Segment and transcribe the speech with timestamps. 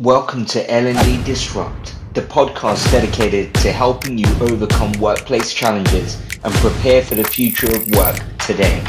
[0.00, 7.02] Welcome to L&D Disrupt, the podcast dedicated to helping you overcome workplace challenges and prepare
[7.02, 8.82] for the future of work today.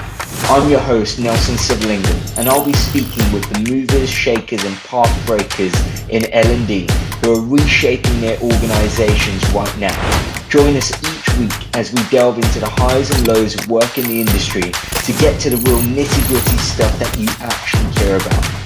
[0.43, 5.11] I'm your host, Nelson Sivalingam, and I'll be speaking with the movers, shakers, and path
[5.27, 5.73] breakers
[6.07, 6.87] in L&D
[7.19, 10.47] who are reshaping their organizations right now.
[10.47, 14.05] Join us each week as we delve into the highs and lows of work in
[14.05, 18.60] the industry to get to the real nitty-gritty stuff that you actually care about.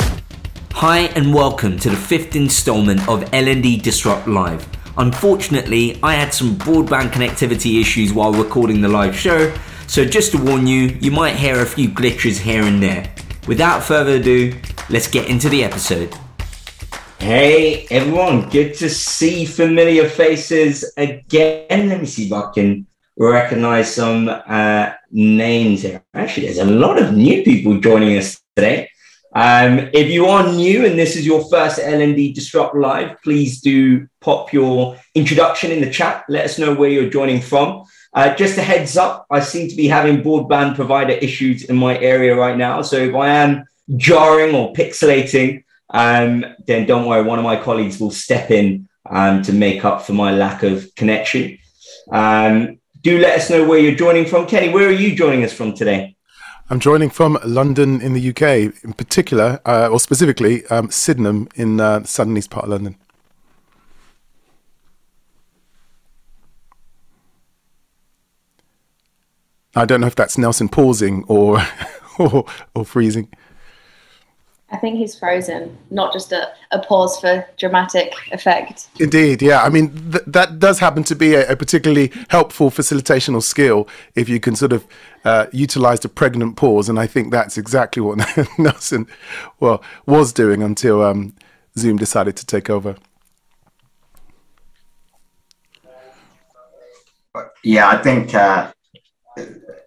[0.80, 4.68] Hi and welcome to the fifth installment of L&D Disrupt Live.
[4.98, 9.56] Unfortunately, I had some broadband connectivity issues while recording the live show,
[9.88, 13.10] so just to warn you, you might hear a few glitches here and there.
[13.48, 14.54] Without further ado,
[14.90, 16.14] let's get into the episode.
[17.20, 21.88] Hey everyone, good to see familiar faces again.
[21.88, 22.86] Let me see if I can
[23.16, 26.04] recognize some uh, names here.
[26.14, 28.90] Actually, there's a lot of new people joining us today.
[29.36, 34.08] Um, if you are new and this is your first L&D Disrupt Live, please do
[34.22, 36.24] pop your introduction in the chat.
[36.30, 37.84] Let us know where you're joining from.
[38.14, 42.00] Uh, just a heads up, I seem to be having broadband provider issues in my
[42.00, 42.82] area right now.
[42.82, 43.66] So if I am
[43.98, 49.42] jarring or pixelating, um, then don't worry, one of my colleagues will step in um,
[49.44, 51.58] to make up for my lack of connection.
[52.10, 54.48] Um, do let us know where you're joining from.
[54.48, 56.15] Kenny, where are you joining us from today?
[56.68, 61.80] I'm joining from London in the UK, in particular, uh, or specifically, um, Sydenham in
[61.80, 62.96] uh, the southern east part of London.
[69.76, 71.62] I don't know if that's Nelson pausing or
[72.18, 73.30] or, or freezing.
[74.72, 78.88] I think he's frozen, not just a, a pause for dramatic effect.
[79.00, 79.64] Indeed, yeah.
[79.64, 84.28] I mean, th- that does happen to be a, a, particularly helpful facilitational skill if
[84.28, 84.88] you can sort of
[85.24, 86.90] uh, utilize the pregnant pause.
[86.90, 88.20] And I think that's exactly what
[88.58, 89.06] Nelson
[89.60, 91.36] well, was doing until um,
[91.78, 92.96] Zoom decided to take over.
[97.64, 98.34] Yeah, I think.
[98.34, 98.72] Uh,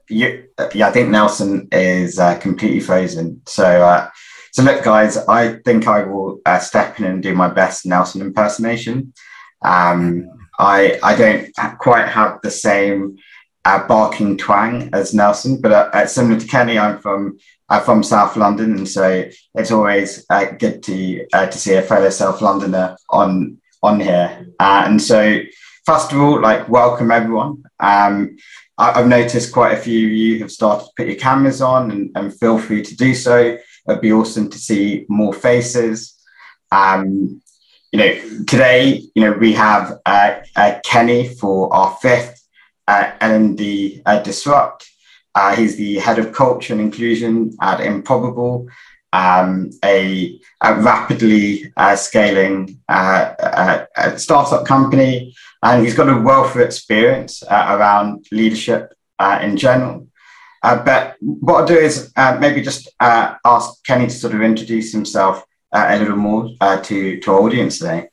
[0.08, 3.42] you, yeah, I think Nelson is uh, completely frozen.
[3.46, 4.08] So, uh,
[4.52, 8.20] so look, guys, I think I will uh, step in and do my best Nelson
[8.20, 9.12] impersonation.
[9.62, 10.28] Um,
[10.58, 13.16] I I don't quite have the same
[13.64, 17.38] uh, barking twang as Nelson, but uh, uh similar to Kenny, I'm from
[17.68, 21.82] I'm from South London, and so it's always uh, good to uh, to see a
[21.82, 24.46] fellow South Londoner on on here.
[24.58, 25.40] and so,
[25.84, 27.62] first of all, like welcome everyone.
[27.78, 28.36] Um,
[28.78, 32.10] I've noticed quite a few of you have started to put your cameras on, and,
[32.14, 33.58] and feel free to do so.
[33.88, 36.14] It'd be awesome to see more faces.
[36.70, 37.40] Um,
[37.92, 42.46] you know, today, you know, we have uh, uh, Kenny for our fifth
[42.86, 44.88] uh, L&D uh, Disrupt.
[45.34, 48.68] Uh, he's the head of culture and inclusion at Improbable,
[49.12, 55.34] um, a, a, rapidly uh, scaling uh, startup company.
[55.62, 58.92] And he's got a wealth of experience around leadership
[59.40, 60.07] in general.
[60.62, 64.42] Uh, but what I'll do is uh, maybe just uh, ask Kenny to sort of
[64.42, 68.08] introduce himself uh, a little more uh, to, to our audience today.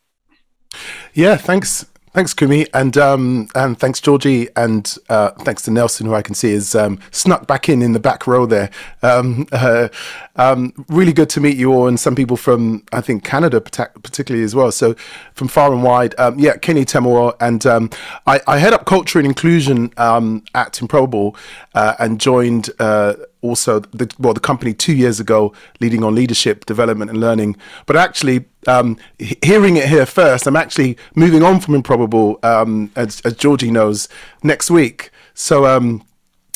[1.14, 1.86] Yeah, thanks.
[2.16, 6.34] Thanks, Kumi, and um, and thanks, Georgie, and uh, thanks to Nelson, who I can
[6.34, 8.70] see is um, snuck back in in the back row there.
[9.04, 9.90] Um, uh,
[10.38, 14.46] um, really good to meet you all, and some people from I think Canada particularly
[14.46, 14.72] as well.
[14.72, 14.94] So
[15.34, 17.90] from far and wide, um, yeah, Kenny Temowo, and um,
[18.26, 21.36] I, I, head up culture and inclusion at Improbable,
[21.74, 23.16] uh, and joined uh,
[23.50, 27.96] also the, well the company two years ago leading on leadership development and learning but
[27.96, 28.98] actually um,
[29.44, 34.10] hearing it here first i'm actually moving on from improbable um, as, as, georgie knows
[34.44, 36.04] next week so um,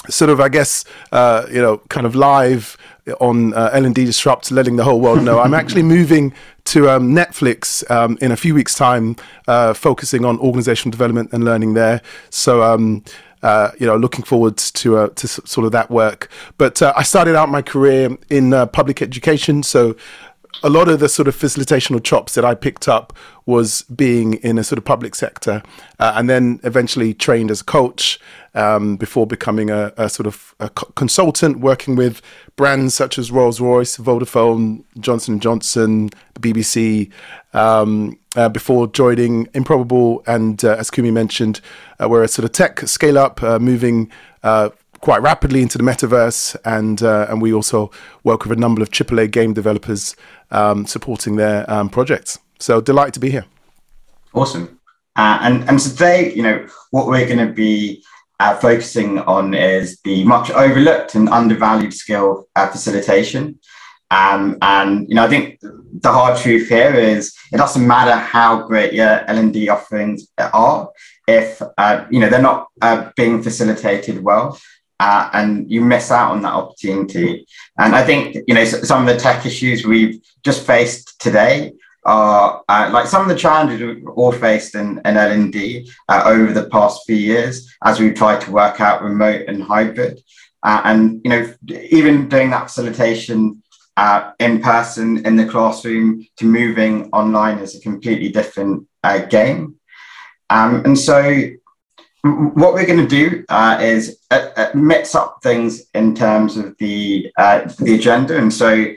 [0.09, 2.77] sort of i guess uh, you know kind of live
[3.19, 5.39] on uh, L&D Disrupt, letting the whole world know.
[5.39, 6.33] I'm actually moving
[6.65, 9.15] to um, Netflix um, in a few weeks' time,
[9.47, 12.01] uh, focusing on organizational development and learning there.
[12.29, 13.03] So, um,
[13.41, 16.29] uh, you know, looking forward to uh, to sort of that work.
[16.57, 19.95] But uh, I started out my career in uh, public education, so
[20.63, 23.13] a lot of the sort of facilitational chops that I picked up
[23.45, 25.63] was being in a sort of public sector,
[25.99, 28.19] uh, and then eventually trained as a coach
[28.53, 32.21] um, before becoming a, a, sort of a consultant, working with
[32.55, 36.09] brands such as Rolls Royce, Vodafone, Johnson Johnson,
[36.39, 37.11] BBC,
[37.53, 40.23] um, uh, before joining Improbable.
[40.27, 41.61] And uh, as Kumi mentioned,
[42.01, 44.11] uh, we're a sort of tech scale up, uh, moving
[44.43, 44.69] uh,
[45.01, 47.91] quite rapidly into the metaverse, and uh, and we also
[48.23, 50.15] work with a number of AAA game developers
[50.51, 52.39] um, supporting their um, projects.
[52.59, 53.45] So delighted to be here.
[54.33, 54.79] Awesome.
[55.15, 58.03] and and today, you know, what we're going to be
[58.39, 63.59] uh, focusing on is the much overlooked and undervalued skill uh, facilitation.
[64.11, 68.65] Um, and you know, I think the hard truth here is it doesn't matter how
[68.65, 70.89] great your L and D offerings are
[71.27, 74.59] if uh, you know they're not uh, being facilitated well.
[74.99, 77.47] Uh, and you miss out on that opportunity.
[77.77, 81.73] And I think you know some of the tech issues we've just faced today
[82.05, 86.53] are uh, like some of the challenges we've all faced in, in L&D uh, over
[86.53, 90.19] the past few years as we've tried to work out remote and hybrid.
[90.63, 91.53] Uh, and, you know,
[91.91, 93.61] even doing that facilitation
[93.97, 99.75] uh, in person in the classroom to moving online is a completely different uh, game.
[100.49, 101.49] Um, and so
[102.23, 104.19] what we're going to do uh, is
[104.73, 108.37] mix up things in terms of the, the agenda.
[108.37, 108.93] And so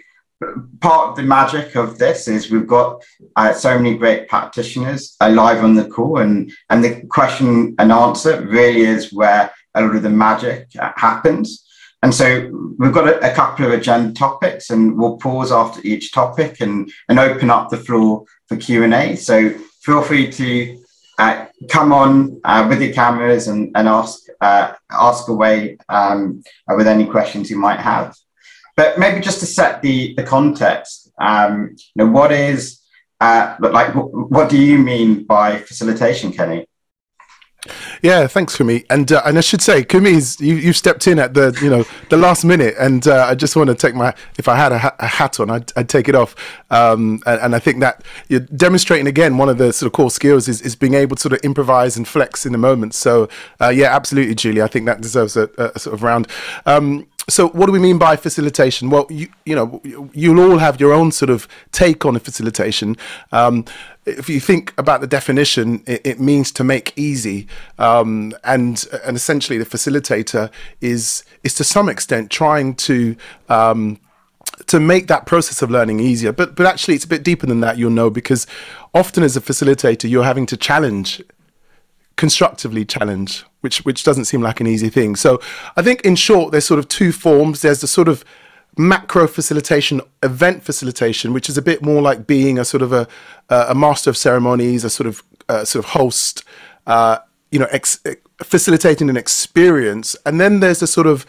[0.80, 3.02] part of the magic of this is we've got
[3.36, 6.19] uh, so many great practitioners uh, live on the call.
[6.19, 10.92] And and the question and answer really is where a lot of the magic uh,
[10.96, 11.64] happens.
[12.02, 16.10] And so we've got a, a, couple of agenda topics and we'll pause after each
[16.10, 19.50] topic and and open up the floor for q&a so
[19.82, 20.81] feel free to
[21.22, 21.46] uh,
[21.76, 26.42] come on uh, with your cameras and, and ask uh, ask away um,
[26.78, 28.08] with any questions you might have
[28.76, 32.80] but maybe just to set the the context, um, you know, what is
[33.20, 36.66] uh, like what do you mean by facilitation, Kenny?
[38.02, 38.84] Yeah, thanks, Kumi.
[38.90, 41.84] And uh, and I should say, Kumi's you you stepped in at the you know
[42.10, 44.78] the last minute, and uh, I just want to take my if I had a,
[44.78, 46.34] ha- a hat on, I'd, I'd, take it off.
[46.72, 50.10] Um, and, and, I think that you're demonstrating again one of the sort of core
[50.10, 52.94] skills is, is being able to sort of improvise and flex in the moment.
[52.94, 53.28] So
[53.60, 54.62] uh, yeah, absolutely, Julie.
[54.62, 56.26] I think that deserves a, a sort of round.
[56.66, 58.90] Um, so what do we mean by facilitation?
[58.90, 59.81] Well, you you know
[60.12, 62.96] you'll all have your own sort of take on facilitation.
[63.31, 63.64] Um,
[64.04, 67.46] if you think about the definition, it, it means to make easy,
[67.78, 70.50] um, and and essentially the facilitator
[70.81, 73.16] is is to some extent trying to
[73.49, 74.00] um,
[74.66, 76.32] to make that process of learning easier.
[76.32, 77.78] But but actually, it's a bit deeper than that.
[77.78, 78.46] You'll know because
[78.93, 81.22] often as a facilitator, you're having to challenge
[82.16, 85.16] constructively challenge, which which doesn't seem like an easy thing.
[85.16, 85.40] So
[85.76, 87.62] I think in short, there's sort of two forms.
[87.62, 88.25] There's the sort of
[88.76, 93.06] macro facilitation, event facilitation, which is a bit more like being a sort of a
[93.48, 96.44] a master of ceremonies, a sort of uh, sort of host,
[96.86, 97.19] uh,
[97.50, 98.02] you know, ex-
[98.42, 100.16] facilitating an experience.
[100.24, 101.26] And then there's a sort of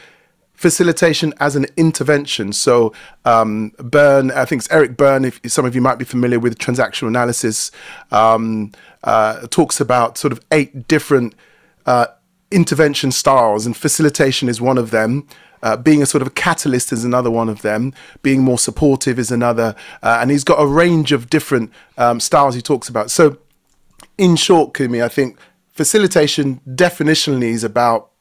[0.54, 2.54] facilitation as an intervention.
[2.54, 2.94] So
[3.26, 6.58] um, Berne, I think it's Eric Berne, if some of you might be familiar with
[6.58, 7.72] transactional analysis,
[8.12, 8.72] um,
[9.04, 11.36] uh, talks about sort of eight different
[11.86, 12.08] uh,
[12.52, 15.28] intervention styles, and facilitation is one of them.
[15.64, 17.94] Uh, being a sort of a catalyst is another one of them.
[18.22, 22.54] Being more supportive is another, uh, and he's got a range of different um, styles
[22.54, 23.10] he talks about.
[23.10, 23.38] So,
[24.18, 25.40] in short, Kumi, I think
[25.72, 28.12] facilitation definitionally is about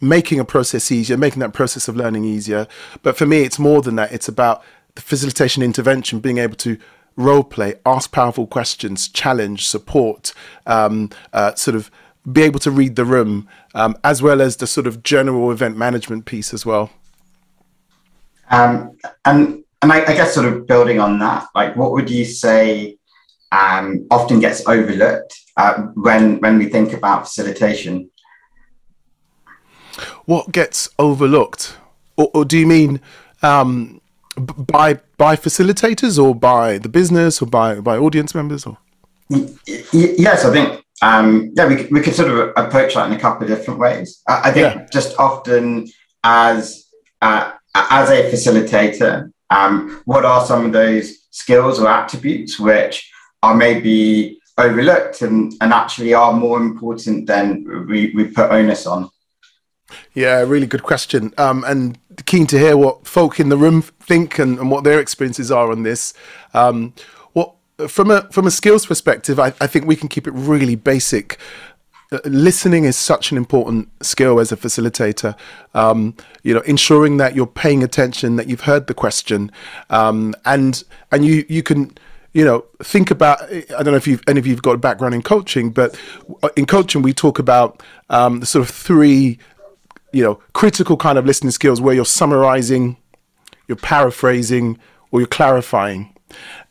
[0.00, 2.66] making a process easier, making that process of learning easier.
[3.02, 4.12] But for me, it's more than that.
[4.12, 4.62] It's about
[4.94, 6.78] the facilitation intervention, being able to
[7.16, 10.32] role play, ask powerful questions, challenge, support,
[10.66, 11.90] um, uh, sort of
[12.30, 15.76] be able to read the room, um, as well as the sort of general event
[15.76, 16.90] management piece as well.
[18.50, 22.24] Um, and and I, I, guess sort of building on that, like what would you
[22.24, 22.98] say
[23.52, 28.10] um, often gets overlooked uh, when when we think about facilitation?
[30.26, 31.76] What gets overlooked,
[32.16, 33.00] or, or do you mean
[33.42, 34.00] um,
[34.36, 38.78] by by facilitators, or by the business, or by by audience members, or?
[39.92, 43.44] Yes, I think um, yeah, we, we could sort of approach that in a couple
[43.44, 44.22] of different ways.
[44.28, 44.86] I, I think yeah.
[44.92, 45.88] just often
[46.22, 46.86] as
[47.22, 53.10] uh, as a facilitator, um, what are some of those skills or attributes which
[53.42, 59.08] are maybe overlooked and, and actually are more important than we, we put onus on?
[60.14, 61.32] Yeah, really good question.
[61.38, 65.00] Um, and keen to hear what folk in the room think and, and what their
[65.00, 66.14] experiences are on this.
[66.54, 66.94] Um,
[67.88, 71.38] from a from a skills perspective, I, I think we can keep it really basic.
[72.12, 75.36] Uh, listening is such an important skill as a facilitator.
[75.74, 79.52] Um, you know, ensuring that you're paying attention, that you've heard the question,
[79.90, 80.82] um, and
[81.12, 81.92] and you you can
[82.32, 83.42] you know, think about.
[83.52, 85.98] I don't know if you've any of you've got a background in coaching, but
[86.56, 89.38] in coaching we talk about um, the sort of three
[90.12, 92.96] you know, critical kind of listening skills where you're summarizing,
[93.68, 94.78] you're paraphrasing,
[95.10, 96.14] or you're clarifying.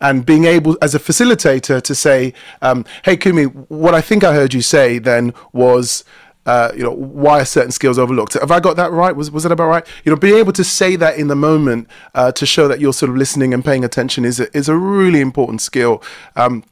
[0.02, 4.34] And being able, as a facilitator, to say, um, "Hey, Kumi, what I think I
[4.34, 6.04] heard you say then was,
[6.46, 8.34] uh, you know, why are certain skills overlooked?
[8.34, 9.16] Have I got that right?
[9.16, 9.88] Was was that about right?
[10.04, 12.94] You know, being able to say that in the moment uh, to show that you're
[12.94, 16.02] sort of listening and paying attention is a, is a really important skill.
[16.36, 16.64] Um,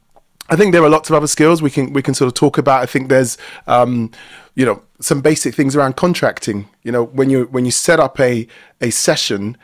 [0.49, 2.57] I think there are lots of other skills we can we can sort of talk
[2.57, 2.81] about.
[2.81, 4.11] I think there's um,
[4.55, 6.69] you know some basic things around contracting.
[6.83, 8.47] You know when you when you set up a
[8.81, 9.57] a session,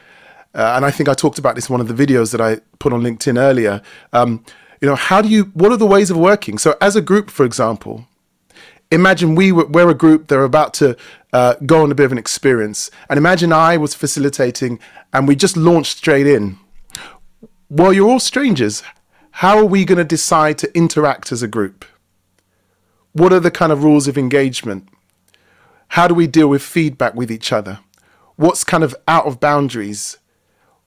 [0.53, 2.61] uh, and I think I talked about this in one of the videos that I
[2.79, 3.81] put on LinkedIn earlier.
[4.11, 4.45] Um,
[4.81, 5.45] you know, how do you?
[5.53, 6.57] What are the ways of working?
[6.57, 8.05] So, as a group, for example,
[8.91, 10.95] imagine we were, we're a group that are about to
[11.31, 14.79] uh, go on a bit of an experience, and imagine I was facilitating,
[15.11, 16.57] and we just launched straight in.
[17.69, 18.83] Well, you're all strangers.
[19.37, 21.85] How are we going to decide to interact as a group?
[23.13, 24.87] What are the kind of rules of engagement?
[25.89, 27.79] How do we deal with feedback with each other?
[28.35, 30.17] What's kind of out of boundaries?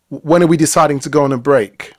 [0.08, 1.92] When are we deciding to go on a break?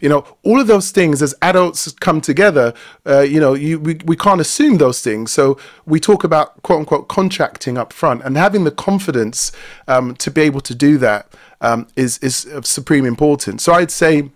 [0.00, 2.72] You know, all of those things as adults come together,
[3.06, 5.30] uh, you know, you, we, we can't assume those things.
[5.30, 9.52] So we talk about quote unquote contracting up front and having the confidence
[9.88, 11.30] um, to be able to do that
[11.60, 13.62] um, is is of supreme importance.
[13.62, 14.30] So I'd say,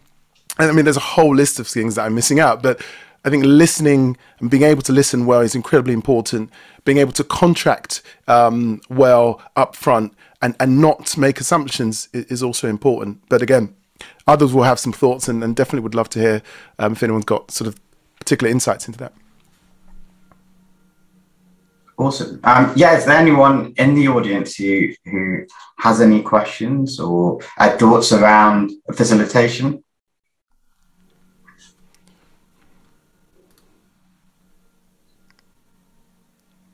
[0.59, 2.85] I mean, there's a whole list of things that I'm missing out, but
[3.25, 6.51] I think listening and being able to listen well is incredibly important.
[6.85, 12.43] Being able to contract um, well up front and, and not make assumptions is, is,
[12.43, 13.23] also important.
[13.31, 13.75] But again,
[14.27, 16.43] others will have some thoughts and, and definitely would love to hear
[16.79, 17.81] um, if anyone's got sort of
[18.19, 19.15] particular insights into that.
[21.97, 22.41] Awesome.
[22.43, 25.47] Um, yeah, is there anyone in the audience who who
[25.79, 29.84] has any questions or uh, thoughts around facilitation?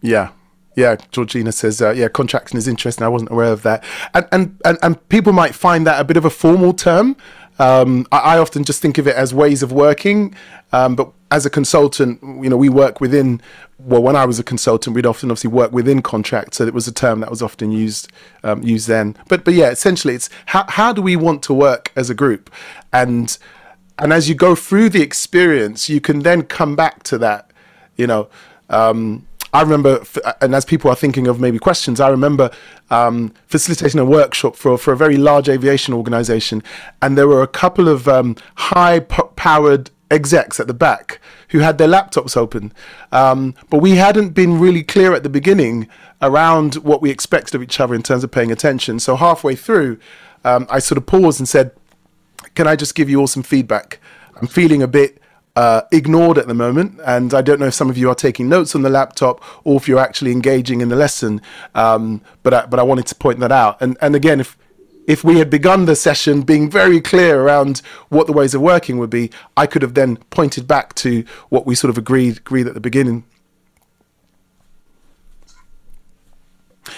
[0.02, 0.30] Yeah.
[0.76, 3.04] Yeah, Georgina says, uh, yeah, contracting is interesting.
[3.04, 3.85] I wasn't aware of that.
[4.14, 7.16] And, and, and, and people might find that a bit of a formal term.
[7.59, 10.35] Um, I, I, often just think of it as ways of working.
[10.73, 13.42] Um, but as a consultant, you know, we work within,
[13.78, 16.57] well, when I was a consultant, we'd often obviously work within contracts.
[16.57, 18.11] So it was a term that was often used,
[18.45, 19.16] um, used then.
[19.28, 22.49] But, but yeah, essentially it's how, how do we want to work as a group?
[22.92, 23.37] And,
[23.99, 27.50] and as you go through the experience, you can then come back to that,
[27.97, 28.30] you know,
[28.71, 30.02] um, I remember,
[30.40, 32.50] and as people are thinking of maybe questions, I remember
[32.90, 36.62] um, facilitating a workshop for, for a very large aviation organization,
[37.02, 41.78] and there were a couple of um, high powered execs at the back who had
[41.78, 42.73] their laptops open.
[43.12, 45.88] Um, but we hadn't been really clear at the beginning
[46.23, 49.00] around what we expected of each other in terms of paying attention.
[49.00, 49.99] So halfway through,
[50.45, 51.73] um, I sort of paused and said,
[52.54, 54.00] Can I just give you all some feedback?
[54.40, 55.21] I'm feeling a bit
[55.57, 57.00] uh, ignored at the moment.
[57.04, 59.76] And I don't know if some of you are taking notes on the laptop or
[59.76, 61.40] if you're actually engaging in the lesson.
[61.75, 63.80] Um, but I, but I wanted to point that out.
[63.80, 64.57] And and again, if
[65.07, 68.99] if we had begun the session being very clear around what the ways of working
[68.99, 72.66] would be, I could have then pointed back to what we sort of agreed agreed
[72.66, 73.25] at the beginning.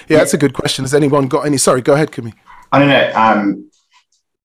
[0.08, 0.84] Yeah, that's a good question.
[0.84, 1.56] Has anyone got any?
[1.58, 2.34] Sorry, go ahead, Kumi.
[2.70, 3.12] I don't know.
[3.14, 3.70] Um,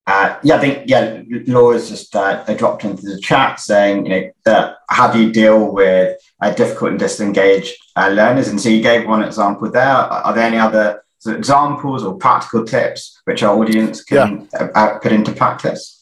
[0.08, 4.32] uh, yeah, I think yeah, Laura's just uh, dropped into the chat saying, you know,
[4.46, 8.48] that how do you deal with uh, difficult and disengaged uh, learners?
[8.48, 9.84] And so you gave one example there.
[9.84, 14.70] Are there any other sort of examples or practical tips which our audience can yeah.
[14.76, 15.97] Uh, put into practice?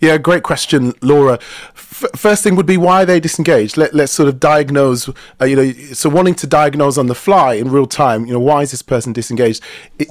[0.00, 1.34] Yeah, great question, Laura.
[1.74, 3.76] F- first thing would be why they disengaged?
[3.76, 5.08] Let, let's sort of diagnose,
[5.40, 8.40] uh, you know, so wanting to diagnose on the fly in real time, you know,
[8.40, 9.62] why is this person disengaged?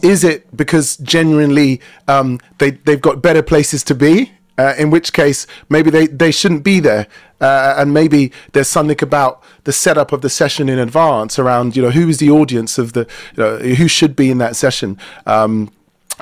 [0.03, 4.31] Is it because genuinely um, they, they've got better places to be?
[4.57, 7.07] Uh, in which case, maybe they, they shouldn't be there.
[7.41, 11.81] Uh, and maybe there's something about the setup of the session in advance around, you
[11.81, 14.97] know, who is the audience of the, you know, who should be in that session.
[15.25, 15.69] Um,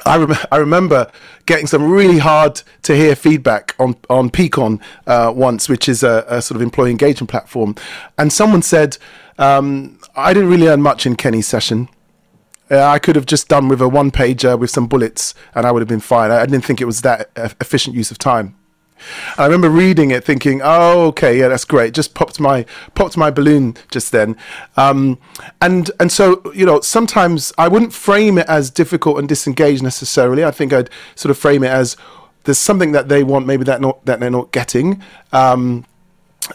[0.05, 1.11] I, rem- I remember
[1.45, 6.25] getting some really hard to hear feedback on on Peakon uh, once, which is a,
[6.27, 7.75] a, sort of employee engagement platform,
[8.17, 8.97] and someone said,
[9.37, 11.89] um, "I didn't really learn much in Kenny's session.
[12.71, 15.71] Uh, I could have just done with a one pager with some bullets, and I
[15.71, 16.31] would have been fine.
[16.31, 18.55] I, I didn't think it was that efficient use of time."
[19.37, 23.31] I remember reading it, thinking, "Oh, okay, yeah, that's great." Just popped my popped my
[23.31, 24.37] balloon just then,
[24.77, 25.17] um,
[25.61, 30.43] and and so you know, sometimes I wouldn't frame it as difficult and disengaged necessarily.
[30.43, 31.97] I think I'd sort of frame it as
[32.45, 35.01] there's something that they want, maybe that not that they're not getting.
[35.31, 35.85] Um,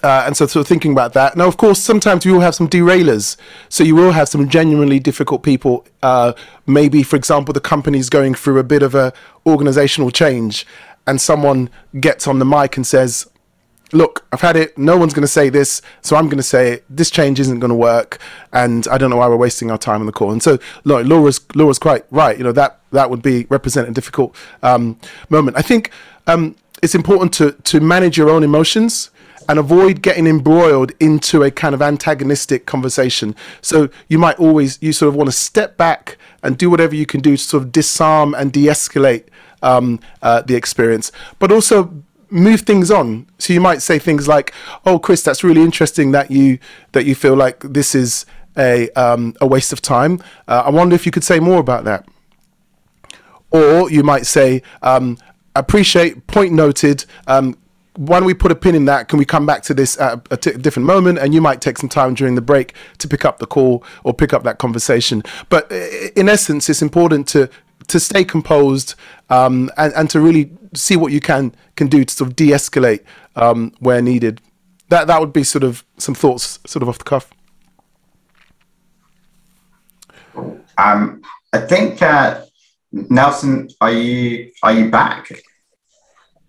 [0.03, 1.37] uh, and so, sort of thinking about that.
[1.37, 3.37] Now, of course, sometimes you will have some derailers.
[3.69, 5.87] So you will have some genuinely difficult people.
[6.03, 6.35] Uh,
[6.67, 9.13] maybe, for example, the company's going through a bit of a
[9.47, 10.67] organizational change,
[11.09, 13.27] and someone gets on the mic and says,
[13.93, 14.77] look, I've had it.
[14.77, 16.85] No one's going to say this, so I'm going to say it.
[16.91, 18.19] This change isn't going to work,
[18.53, 20.31] and I don't know why we're wasting our time on the call.
[20.31, 22.37] And so, look, Laura's Laura's quite right.
[22.37, 25.01] You know that that would be represent a difficult um,
[25.31, 25.57] moment.
[25.57, 25.91] I think
[26.27, 29.11] um, it's important to to manage your own emotions
[29.49, 33.35] and avoid getting embroiled into a kind of antagonistic conversation.
[33.63, 37.07] So you might always you sort of want to step back and do whatever you
[37.07, 39.25] can do to sort of disarm and de-escalate
[39.63, 41.93] um, uh, the experience, but also
[42.31, 43.27] move things on.
[43.39, 44.53] So you might say things like,
[44.85, 46.59] "Oh, Chris, that's really interesting that you
[46.93, 50.23] that you feel like this is a um, a waste of time.
[50.47, 52.07] Uh, I wonder if you could say more about that."
[53.51, 55.19] or you might say, um,
[55.55, 57.05] appreciate, point noted.
[57.27, 57.57] Um,
[57.97, 59.09] why don't we put a pin in that?
[59.09, 61.19] Can we come back to this at a t- different moment?
[61.19, 64.15] And you might take some time during the break to pick up the call or
[64.15, 65.23] pick up that conversation.
[65.49, 65.71] But
[66.15, 67.51] in essence, it's important to
[67.87, 68.95] to stay composed
[69.31, 73.05] um, and, and to really see what you can can do to sort of de-escalate
[73.37, 74.41] um, where needed.
[74.89, 77.31] That that would be sort of some thoughts, sort of off the cuff.
[80.79, 82.43] Um, I think uh,
[82.93, 85.31] Nelson, are you are you back?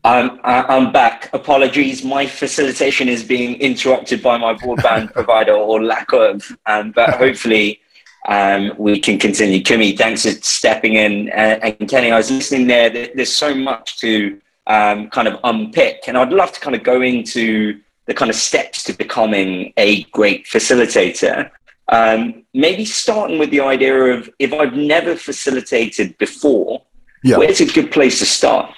[0.03, 1.29] I'm I'm back.
[1.33, 7.15] Apologies, my facilitation is being interrupted by my broadband provider or lack of, um, but
[7.15, 7.81] hopefully
[8.27, 9.61] um, we can continue.
[9.61, 12.89] Kumi, thanks for stepping in, uh, and Kenny, I was listening there.
[12.89, 17.01] There's so much to um, kind of unpick, and I'd love to kind of go
[17.01, 21.49] into the kind of steps to becoming a great facilitator.
[21.89, 26.83] Um, maybe starting with the idea of if I've never facilitated before,
[27.23, 27.37] yeah.
[27.37, 28.73] where's a good place to start?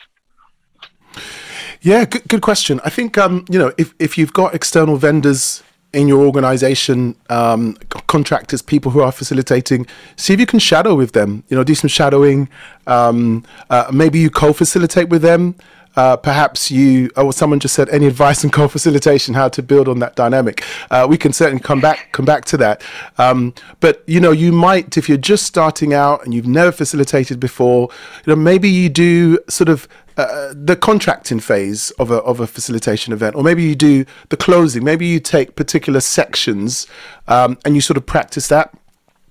[1.82, 2.80] Yeah, good, good question.
[2.86, 7.76] I think um, you know if if you've got external vendors in your organization, um,
[8.08, 11.44] contractors, people who are facilitating, see if you can shadow with them.
[11.50, 12.48] You know, do some shadowing.
[12.88, 15.56] Um, uh, maybe you co-facilitate with them.
[15.98, 19.90] Uh, perhaps you or oh, someone just said any advice on co-facilitation, how to build
[19.90, 20.64] on that dynamic.
[20.90, 22.82] Uh, we can certainly come back come back to that.
[23.18, 27.42] Um, but you know, you might if you're just starting out and you've never facilitated
[27.42, 27.90] before,
[28.26, 29.86] you know, maybe you do sort of
[30.18, 34.38] uh, the contracting phase of a of a facilitation event, or maybe you do the
[34.38, 34.84] closing.
[34.84, 36.88] Maybe you take particular sections
[37.28, 38.74] um, and you sort of practice that.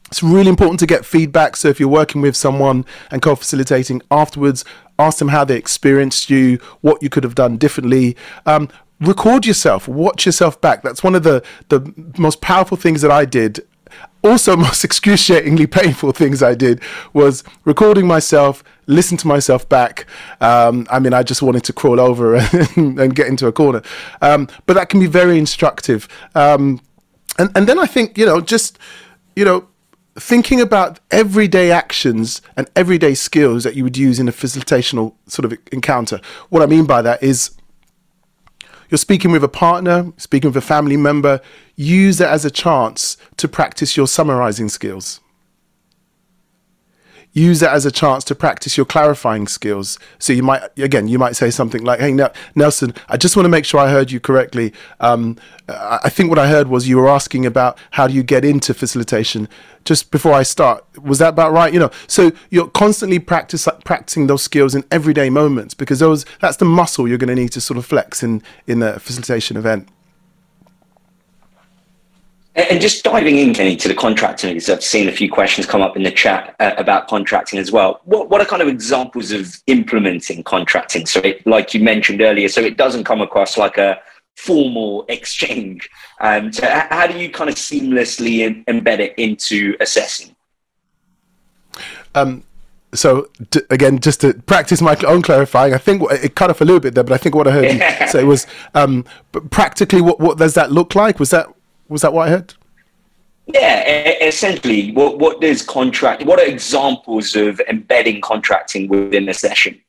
[0.07, 1.57] It's really important to get feedback.
[1.57, 4.65] So if you're working with someone and co-facilitating afterwards,
[4.99, 8.17] ask them how they experienced you, what you could have done differently.
[8.45, 8.69] Um,
[9.01, 10.83] record yourself, watch yourself back.
[10.83, 13.67] That's one of the the most powerful things that I did.
[14.23, 16.81] Also, most excruciatingly painful things I did
[17.13, 20.07] was recording myself, listen to myself back.
[20.41, 22.37] Um, I mean, I just wanted to crawl over
[22.77, 23.83] and, and get into a corner.
[24.21, 26.09] Um, but that can be very instructive.
[26.35, 26.81] Um,
[27.39, 28.79] and and then I think you know just
[29.37, 29.67] you know
[30.17, 35.45] thinking about everyday actions and everyday skills that you would use in a facilitational sort
[35.45, 36.21] of encounter.
[36.51, 37.53] What I mean by that is
[38.91, 41.41] you're speaking with a partner, speaking with a family member,
[41.77, 45.21] use it as a chance to practice your summarizing skills
[47.33, 49.99] use it as a chance to practice your clarifying skills.
[50.19, 52.13] So you might, again, you might say something like, "Hey,
[52.55, 54.73] Nelson, I just want to make sure I heard you correctly.
[54.99, 55.37] Um,
[55.69, 58.75] I think what I heard was you were asking about how do you get into
[58.75, 59.49] facilitation.
[59.85, 61.73] Just before I start, was that about right?
[61.73, 66.57] You know, so you're constantly practice practicing those skills in everyday moments because those that's
[66.57, 69.89] the muscle you're going to need to sort of flex in in a facilitation event.
[72.57, 75.83] And just diving in, Kenny, to the contracting, because I've seen a few questions come
[75.83, 78.01] up in the chat uh, about contracting as well.
[78.05, 81.07] What, what are kind of examples of implementing contracting?
[81.07, 84.01] So, it, like you mentioned earlier, so it doesn't come across like a
[84.37, 85.89] formal exchange.
[86.21, 90.35] Um, so, how do you kind of seamlessly in, embed it into assessing?
[92.17, 92.43] Um,
[92.93, 96.65] so d- again, just to practice my own clarifying, I think it cut off a
[96.65, 99.05] little bit there, but I think what I heard you say was um,
[99.51, 101.21] practically what, what does that look like?
[101.21, 101.47] Was that
[101.91, 102.55] was that what I heard?
[103.47, 103.83] Yeah,
[104.23, 106.25] essentially, what what does contract?
[106.25, 109.81] What are examples of embedding contracting within a session?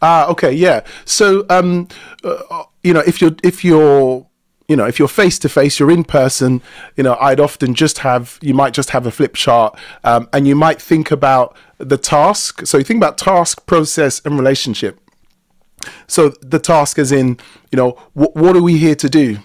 [0.00, 0.84] Ah, okay, yeah.
[1.04, 1.88] So, um,
[2.24, 4.26] uh, you know, if you're if you're
[4.70, 6.62] you know, if you're face to face, you're in person,
[6.96, 10.46] you know, I'd often just have, you might just have a flip chart um, and
[10.46, 12.64] you might think about the task.
[12.68, 15.00] So you think about task, process, and relationship.
[16.06, 17.40] So the task is in,
[17.72, 19.38] you know, wh- what are we here to do?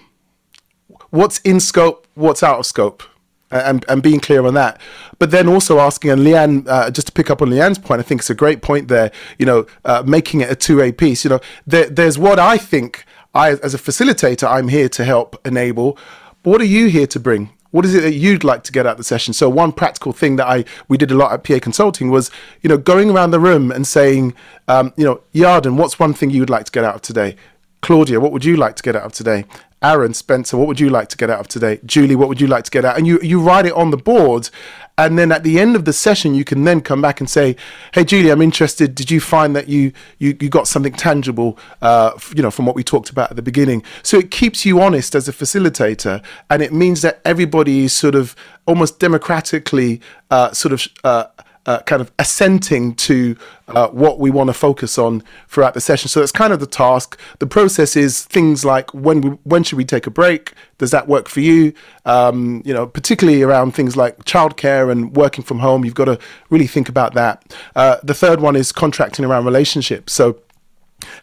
[1.16, 3.02] What's in scope, what's out of scope,
[3.50, 4.80] and and being clear on that.
[5.18, 8.02] But then also asking, and Leanne, uh, just to pick up on Leanne's point, I
[8.02, 9.10] think it's a great point there.
[9.38, 11.24] You know, uh, making it a two-way piece.
[11.24, 15.40] You know, there, there's what I think I, as a facilitator, I'm here to help
[15.46, 15.98] enable.
[16.42, 17.50] But what are you here to bring?
[17.70, 19.34] What is it that you'd like to get out of the session?
[19.34, 22.30] So one practical thing that I we did a lot at PA Consulting was,
[22.62, 24.34] you know, going around the room and saying,
[24.68, 27.36] um, you know, Yarden, what's one thing you would like to get out of today?
[27.82, 29.44] Claudia, what would you like to get out of today?
[29.82, 31.80] Aaron, Spencer, what would you like to get out of today?
[31.84, 32.96] Julie, what would you like to get out?
[32.96, 34.48] And you, you write it on the board.
[34.98, 37.56] And then at the end of the session, you can then come back and say,
[37.92, 38.94] Hey, Julie, I'm interested.
[38.94, 42.74] Did you find that you, you, you got something tangible, uh, you know, from what
[42.74, 43.82] we talked about at the beginning?
[44.02, 46.24] So it keeps you honest as a facilitator.
[46.48, 48.34] And it means that everybody is sort of
[48.64, 51.26] almost democratically uh, sort of uh,
[51.66, 53.36] uh, kind of assenting to
[53.68, 56.08] uh, what we want to focus on throughout the session.
[56.08, 57.18] So that's kind of the task.
[57.40, 60.52] The process is things like when we, when should we take a break?
[60.78, 61.72] Does that work for you?
[62.04, 65.84] Um, you know, particularly around things like childcare and working from home.
[65.84, 66.18] You've got to
[66.50, 67.56] really think about that.
[67.74, 70.12] Uh, the third one is contracting around relationships.
[70.12, 70.40] So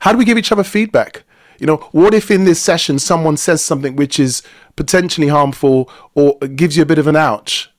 [0.02, 1.24] how do we give each other feedback?
[1.60, 4.44] You know, what if in this session someone says something which is
[4.76, 7.70] potentially harmful or gives you a bit of an ouch?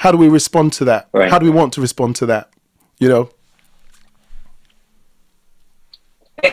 [0.00, 1.10] How do we respond to that?
[1.12, 1.30] Right.
[1.30, 2.48] How do we want to respond to that?
[3.00, 3.30] You know?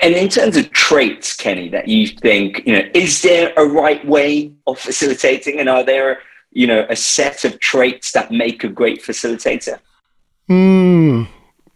[0.01, 4.05] And in terms of traits, Kenny, that you think, you know, is there a right
[4.05, 5.61] way of facilitating?
[5.61, 6.19] And are there,
[6.51, 9.79] you know, a set of traits that make a great facilitator?
[10.49, 11.23] Hmm.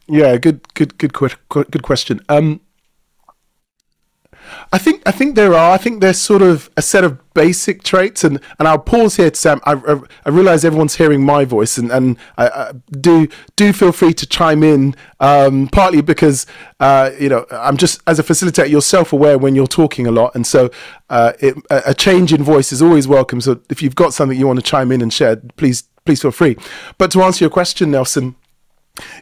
[0.10, 1.14] Yeah, good, good, good,
[1.48, 2.20] good question.
[2.28, 2.60] Um,
[4.72, 5.74] I think I think there are.
[5.74, 9.34] I think there's sort of a set of basic traits, and, and I'll pause here,
[9.34, 9.60] Sam.
[9.66, 13.92] I, I, I realize everyone's hearing my voice, and and I, I do do feel
[13.92, 14.96] free to chime in.
[15.20, 16.46] Um, partly because
[16.80, 20.36] uh, you know I'm just as a facilitator, you're self-aware when you're talking a lot,
[20.36, 20.70] and so
[21.10, 23.42] uh, it, a change in voice is always welcome.
[23.42, 26.32] So if you've got something you want to chime in and share, please please feel
[26.32, 26.58] free.
[26.98, 28.36] But to answer your question, Nelson,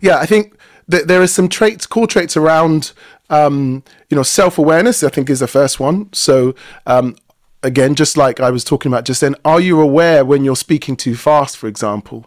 [0.01, 0.58] yeah, I think
[0.89, 2.91] that there are some traits, core traits around
[3.29, 6.11] um, you know, self awareness, I think, is the first one.
[6.13, 7.15] So, um,
[7.63, 10.95] again, just like I was talking about just then, are you aware when you're speaking
[10.95, 12.25] too fast, for example?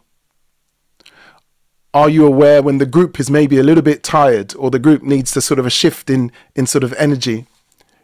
[1.95, 5.03] Are you aware when the group is maybe a little bit tired or the group
[5.03, 7.47] needs to sort of a shift in, in sort of energy?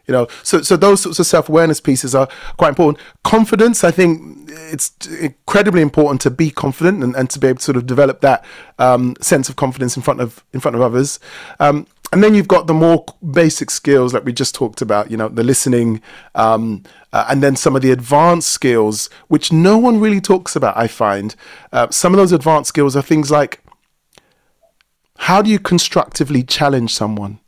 [0.09, 2.97] You know, so so those sorts of self awareness pieces are quite important.
[3.23, 7.63] Confidence, I think, it's incredibly important to be confident and, and to be able to
[7.63, 8.43] sort of develop that
[8.79, 11.19] um, sense of confidence in front of in front of others.
[11.59, 15.11] Um, and then you've got the more basic skills that we just talked about.
[15.11, 16.01] You know, the listening,
[16.33, 16.81] um,
[17.13, 20.75] uh, and then some of the advanced skills, which no one really talks about.
[20.75, 21.35] I find
[21.71, 23.61] uh, some of those advanced skills are things like
[25.19, 27.41] how do you constructively challenge someone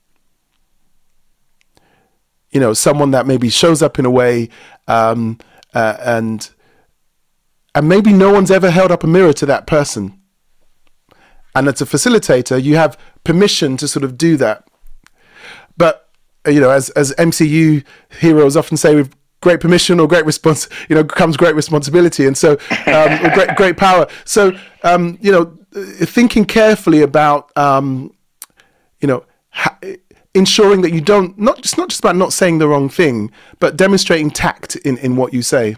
[2.51, 4.49] you know someone that maybe shows up in a way
[4.87, 5.37] um,
[5.73, 6.49] uh, and
[7.73, 10.19] and maybe no one's ever held up a mirror to that person.
[11.55, 14.67] And as a facilitator you have permission to sort of do that.
[15.77, 16.09] But
[16.47, 17.85] you know as as mcu
[18.19, 22.25] heroes often say with great permission or great response you know comes great responsibility.
[22.25, 24.07] And so um, great great power.
[24.25, 24.51] So
[24.83, 28.13] um, you know thinking carefully about um,
[28.99, 29.77] you know ha-
[30.33, 33.77] ensuring that you don't not just not just about not saying the wrong thing, but
[33.77, 35.75] demonstrating tact in in what you say.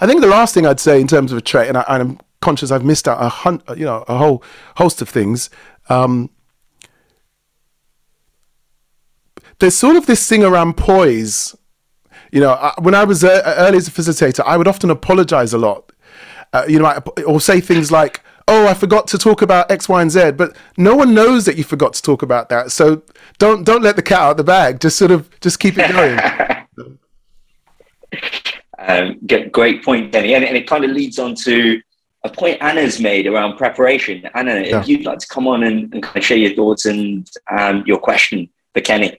[0.00, 2.18] I think the last thing I'd say in terms of a trait, and, I, am
[2.42, 4.42] conscious I've missed out a hun- you know a whole
[4.76, 5.50] host of things.
[5.88, 6.30] Um,
[9.58, 11.54] there's sort of this thing around poise.
[12.32, 15.52] You know, I, when I was uh, early as a facilitator, I would often apologize
[15.52, 15.92] a lot.
[16.52, 20.02] Uh, you know, or say things like, oh, I forgot to talk about X, Y,
[20.02, 20.32] and Z.
[20.32, 22.72] But no one knows that you forgot to talk about that.
[22.72, 23.02] So
[23.40, 24.80] don't don't let the cat out of the bag.
[24.80, 26.20] Just sort of just keep it going.
[28.78, 29.18] um,
[29.50, 31.80] great point, Kenny, and, and, it kind of leads on to
[32.22, 34.28] a point Anna's made around preparation.
[34.34, 34.80] Anna, yeah.
[34.80, 37.82] if you'd like to come on and, and kind of share your thoughts and um,
[37.86, 39.18] your question for Kenny.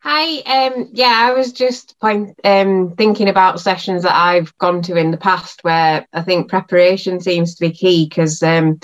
[0.00, 0.38] Hi.
[0.68, 5.10] Um, yeah, I was just point, um, thinking about sessions that I've gone to in
[5.10, 8.78] the past where I think preparation seems to be key because um,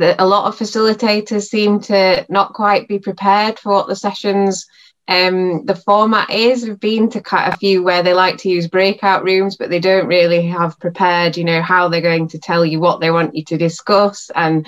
[0.00, 4.66] a lot of facilitators seem to not quite be prepared for what the sessions
[5.08, 6.64] um, the format is.
[6.64, 9.80] We've been to quite a few where they like to use breakout rooms, but they
[9.80, 13.34] don't really have prepared, you know, how they're going to tell you what they want
[13.34, 14.66] you to discuss, and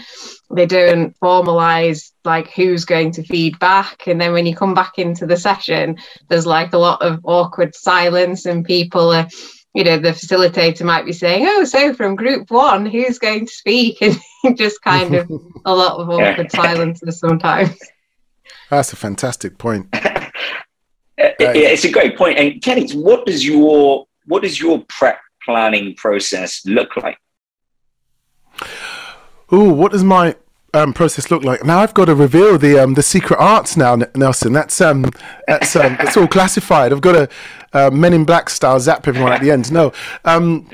[0.51, 4.07] they don't formalize like who's going to feed back.
[4.07, 7.75] And then when you come back into the session, there's like a lot of awkward
[7.75, 9.29] silence, and people are
[9.75, 13.53] you know, the facilitator might be saying, "Oh, so from group one, who's going to
[13.53, 13.99] speak?"
[14.45, 15.31] And just kind of
[15.65, 17.79] a lot of awkward silences sometimes.
[18.69, 19.89] That's a fantastic point.
[21.17, 22.39] it's a great point.
[22.39, 27.19] And Kenny, what does your what does your prep planning process look like?
[29.51, 30.37] Oh, what does my
[30.75, 31.65] um, process look like?
[31.65, 34.53] Now I've got to reveal the um, the secret arts now, Nelson.
[34.53, 35.11] That's um,
[35.47, 36.93] that's um, it's all classified.
[36.93, 37.29] I've got to
[37.73, 39.73] uh, Men in Black style zap everyone at the end.
[39.73, 39.93] No,
[40.25, 40.69] um,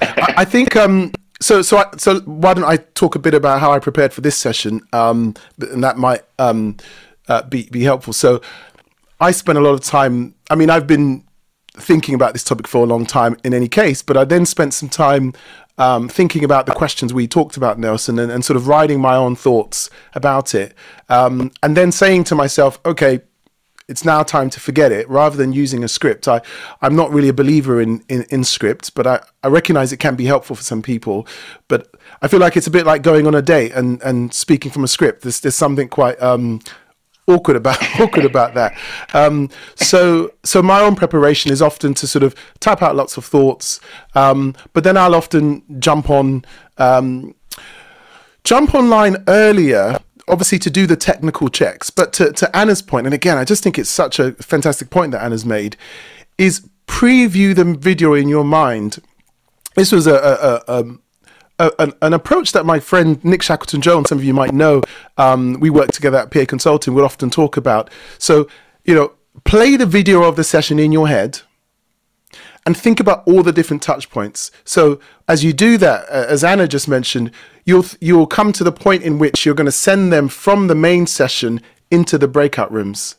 [0.00, 1.62] I, I think um, so.
[1.62, 4.36] So I, so why don't I talk a bit about how I prepared for this
[4.36, 6.76] session, um, and that might um,
[7.28, 8.12] uh, be be helpful.
[8.12, 8.40] So
[9.20, 10.34] I spent a lot of time.
[10.50, 11.24] I mean, I've been
[11.78, 14.74] thinking about this topic for a long time in any case, but I then spent
[14.74, 15.34] some time
[15.78, 19.16] um, thinking about the questions we talked about, Nelson, and, and sort of writing my
[19.16, 20.74] own thoughts about it.
[21.08, 23.20] Um, and then saying to myself, okay,
[23.88, 26.26] it's now time to forget it rather than using a script.
[26.26, 26.40] I,
[26.82, 30.16] I'm not really a believer in, in, in scripts, but I, I recognize it can
[30.16, 31.26] be helpful for some people.
[31.68, 34.72] But I feel like it's a bit like going on a date and, and speaking
[34.72, 35.22] from a script.
[35.22, 36.60] There's, there's something quite um,
[37.26, 38.76] awkward about awkward about that.
[39.14, 43.24] Um, so so my own preparation is often to sort of type out lots of
[43.24, 43.80] thoughts,
[44.14, 46.44] um, but then I'll often jump on
[46.78, 47.34] um,
[48.44, 49.98] jump online earlier.
[50.28, 53.62] Obviously, to do the technical checks, but to, to Anna's point, and again, I just
[53.62, 55.76] think it's such a fantastic point that Anna's made,
[56.36, 58.98] is preview the video in your mind.
[59.76, 60.84] This was a, a, a,
[61.58, 64.82] an, an, approach that my friend Nick Shackleton Jones, some of you might know,
[65.16, 67.90] um, we work together at PA Consulting, we'll often talk about.
[68.18, 68.48] So,
[68.84, 69.12] you know,
[69.44, 71.40] play the video of the session in your head
[72.66, 74.50] and think about all the different touch points.
[74.64, 77.30] So, as you do that, uh, as Anna just mentioned,
[77.64, 80.74] you'll you'll come to the point in which you're going to send them from the
[80.74, 83.16] main session into the breakout rooms.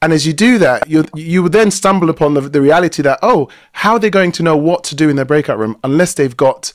[0.00, 3.18] And as you do that, you you would then stumble upon the, the reality that
[3.22, 6.14] oh, how are they going to know what to do in their breakout room unless
[6.14, 6.72] they've got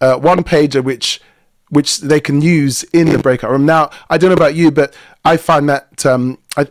[0.00, 1.20] uh, one pager which
[1.70, 3.64] which they can use in the breakout room.
[3.64, 4.92] Now, I don't know about you, but
[5.24, 6.66] I find that um, I,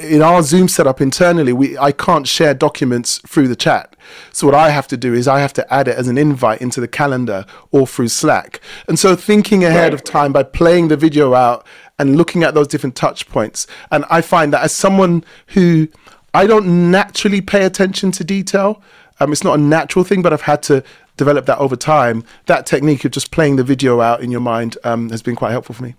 [0.00, 3.94] in our Zoom setup internally, we I can't share documents through the chat.
[4.32, 6.60] So what I have to do is I have to add it as an invite
[6.60, 8.60] into the calendar or through Slack.
[8.88, 11.66] And so thinking ahead of time by playing the video out
[11.98, 13.66] and looking at those different touch points.
[13.90, 15.88] And I find that as someone who
[16.32, 18.82] I don't naturally pay attention to detail,
[19.20, 20.82] um, it's not a natural thing, but I've had to
[21.16, 22.24] develop that over time.
[22.46, 25.52] That technique of just playing the video out in your mind um, has been quite
[25.52, 25.94] helpful for me.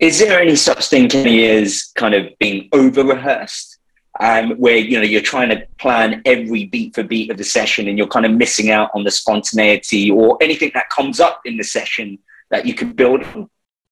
[0.00, 3.78] Is there any such thing, Kenny, as kind of being over rehearsed?
[4.20, 7.88] Um, where you know you're trying to plan every beat for beat of the session
[7.88, 11.56] and you're kind of missing out on the spontaneity or anything that comes up in
[11.56, 13.50] the session that you could build on.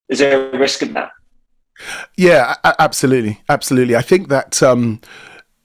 [0.09, 1.11] Is there a risk of that?
[2.17, 3.97] Yeah, absolutely, absolutely.
[3.97, 5.01] I think that um,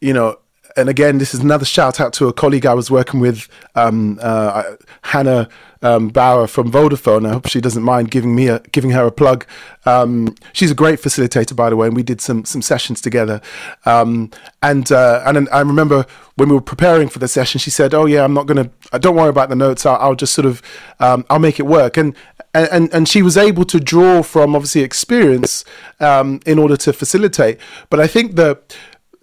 [0.01, 0.39] you know
[0.77, 4.19] and again, this is another shout out to a colleague I was working with, um,
[4.21, 5.49] uh, Hannah
[5.81, 7.27] um, Bauer from Vodafone.
[7.27, 9.45] I hope she doesn't mind giving me a giving her a plug.
[9.85, 13.41] Um, she's a great facilitator, by the way, and we did some some sessions together.
[13.85, 17.93] Um, and uh, and I remember when we were preparing for the session, she said,
[17.93, 18.69] "Oh yeah, I'm not gonna.
[18.99, 19.85] Don't worry about the notes.
[19.85, 20.61] I'll, I'll just sort of
[20.99, 22.15] um, I'll make it work." And
[22.53, 25.63] and and she was able to draw from obviously experience
[25.99, 27.59] um, in order to facilitate.
[27.89, 28.59] But I think the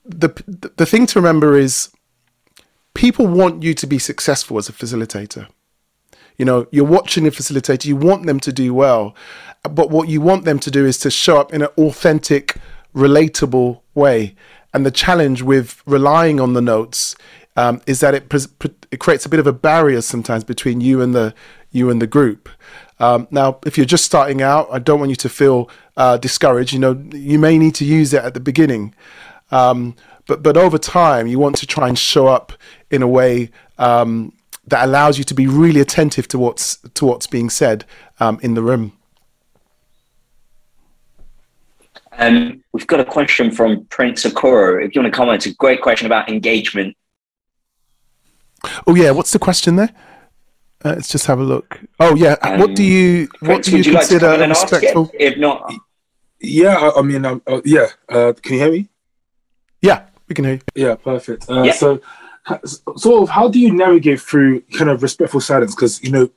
[0.05, 0.29] the
[0.77, 1.91] the thing to remember is
[2.95, 5.49] people want you to be successful as a facilitator.
[6.37, 9.15] You know, you're watching a facilitator, you want them to do well,
[9.63, 12.57] but what you want them to do is to show up in an authentic,
[12.95, 14.35] relatable way.
[14.73, 17.15] And the challenge with relying on the notes
[17.57, 18.33] um, is that it,
[18.91, 21.35] it creates a bit of a barrier sometimes between you and the
[21.71, 22.49] you and the group.
[23.01, 26.73] Um, now, if you're just starting out, I don't want you to feel uh, discouraged.
[26.73, 28.95] You know, you may need to use it at the beginning,
[29.51, 29.95] um,
[30.27, 32.53] but but over time, you want to try and show up
[32.91, 34.33] in a way um,
[34.67, 37.85] that allows you to be really attentive to what's to what's being said
[38.21, 38.93] um, in the room.
[42.17, 44.85] Um, we've got a question from Prince Okoro.
[44.85, 46.97] If you want to comment, it's a great question about engagement.
[48.87, 49.91] Oh yeah, what's the question there?
[50.85, 51.81] Uh, let's just have a look.
[51.99, 55.11] Oh yeah, um, what do you what do you, you consider like respectful?
[55.15, 55.73] If not,
[56.41, 57.89] yeah, I, I mean, uh, uh, yeah.
[58.09, 58.89] Uh, can you hear me?
[59.85, 60.61] Yeah, we can hear you.
[60.75, 61.51] Yeah, perfect.
[61.51, 61.73] Uh, yeah.
[61.73, 62.01] So,
[62.97, 65.75] sort of, how do you navigate through kind of respectful silence?
[65.75, 66.31] Because you know,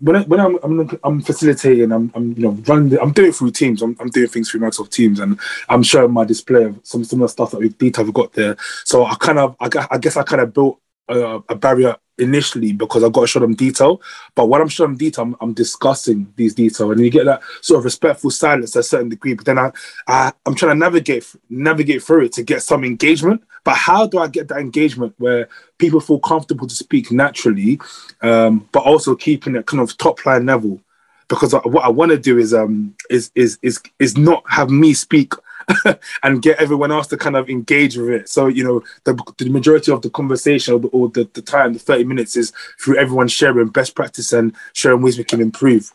[0.00, 3.30] when I, when I'm, I'm I'm facilitating, I'm I'm you know running, the, I'm doing
[3.30, 3.80] it through Teams.
[3.80, 7.28] I'm, I'm doing things through Microsoft Teams, and I'm showing my display of some similar
[7.28, 8.56] stuff that we detail we've got there.
[8.84, 12.72] So I kind of I, I guess I kind of built a, a barrier initially
[12.72, 14.00] because I've got to show them detail.
[14.34, 17.42] But when I'm showing them detail, I'm, I'm, discussing these detail, and you get that
[17.60, 19.34] sort of respectful silence to a certain degree.
[19.34, 19.72] But then I,
[20.06, 23.42] I I'm trying to navigate navigate through it to get some engagement.
[23.64, 27.80] But how do I get that engagement where people feel comfortable to speak naturally,
[28.20, 30.80] um, but also keeping it kind of top line level?
[31.28, 34.92] Because what I want to do is um is is is is not have me
[34.92, 35.32] speak
[36.22, 38.28] and get everyone else to kind of engage with it.
[38.28, 41.72] So, you know, the, the majority of the conversation or, the, or the, the time,
[41.72, 45.92] the 30 minutes is through everyone sharing best practice and sharing ways we can improve.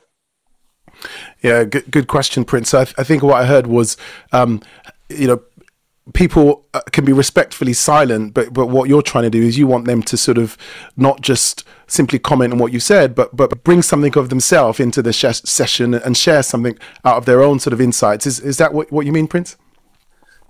[1.42, 2.74] Yeah, good, good question, Prince.
[2.74, 3.96] I, th- I think what I heard was,
[4.32, 4.62] um,
[5.10, 5.42] you know,
[6.14, 9.68] people uh, can be respectfully silent, but but what you're trying to do is you
[9.68, 10.58] want them to sort of
[10.98, 15.02] not just simply comment on what you said, but but bring something of themselves into
[15.02, 18.26] the sh- session and share something out of their own sort of insights.
[18.26, 19.58] Is is that what, what you mean, Prince?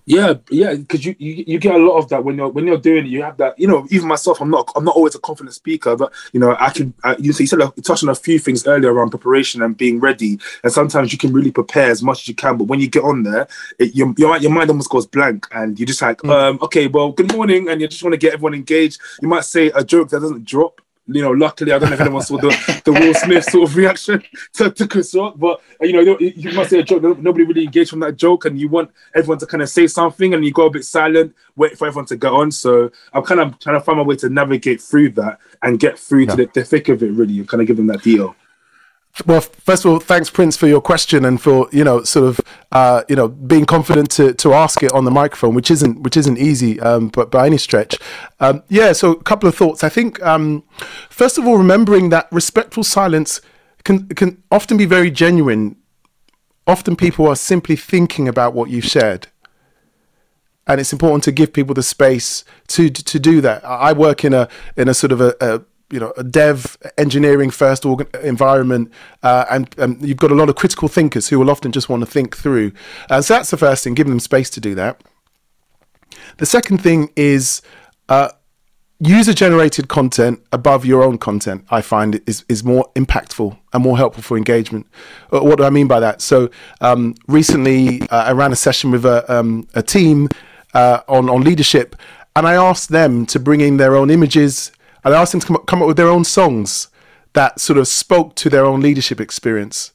[0.10, 2.80] Yeah, yeah, because you, you you get a lot of that when you're when you're
[2.80, 3.10] doing it.
[3.10, 3.86] You have that, you know.
[3.92, 6.96] Even myself, I'm not I'm not always a confident speaker, but you know, I can.
[7.04, 10.00] I, you, you said you touched on a few things earlier around preparation and being
[10.00, 12.90] ready, and sometimes you can really prepare as much as you can, but when you
[12.90, 13.48] get on there,
[13.78, 16.32] it, your your your mind almost goes blank, and you're just like, mm.
[16.32, 19.00] um, okay, well, good morning, and you just want to get everyone engaged.
[19.22, 22.02] You might say a joke that doesn't drop, you know, luckily, I don't know if
[22.02, 25.86] anyone saw the, the Will Smith sort of reaction to, to Chris Rock, but uh,
[25.86, 27.02] you know, you must say a joke.
[27.20, 30.34] Nobody really engaged from that joke, and you want everyone to kind of say something,
[30.34, 32.52] and you go a bit silent, wait for everyone to get on.
[32.52, 35.98] So I'm kind of trying to find my way to navigate through that and get
[35.98, 36.32] through yeah.
[36.32, 38.36] to the, the thick of it, really, and kind of give them that deal.
[39.26, 42.42] Well, first of all, thanks, Prince, for your question and for you know sort of
[42.72, 46.16] uh, you know being confident to, to ask it on the microphone, which isn't which
[46.16, 47.98] isn't easy, um, but by any stretch.
[48.40, 48.94] Um, yeah.
[48.94, 49.84] So a couple of thoughts.
[49.84, 50.64] I think um,
[51.10, 53.42] first of all, remembering that respectful silence
[53.84, 55.76] can can often be very genuine.
[56.66, 59.28] Often people are simply thinking about what you've shared,
[60.66, 63.66] and it's important to give people the space to to do that.
[63.66, 67.50] I work in a in a sort of a, a you know a dev engineering
[67.50, 67.86] first
[68.24, 68.92] environment
[69.24, 72.02] uh, and, and, you've got a lot of critical thinkers who will often just want
[72.02, 72.72] to think through.
[73.10, 75.02] Uh, so that's the first thing giving them space to do that.
[76.38, 77.62] The second thing is
[78.08, 78.30] uh,
[79.00, 83.98] user generated content above your own content i find is, is more impactful and more
[83.98, 84.86] helpful for engagement.
[85.32, 86.22] Uh, what do i mean by that?
[86.22, 86.50] So
[86.82, 90.30] um, recently uh, i ran a session with a, um, a team
[90.74, 91.96] uh, on, on leadership
[92.36, 94.72] and i asked them to bring in their own images
[95.04, 96.90] and I asked them to come up, come up with their own songs
[97.34, 99.92] that sort of spoke to their own leadership experience.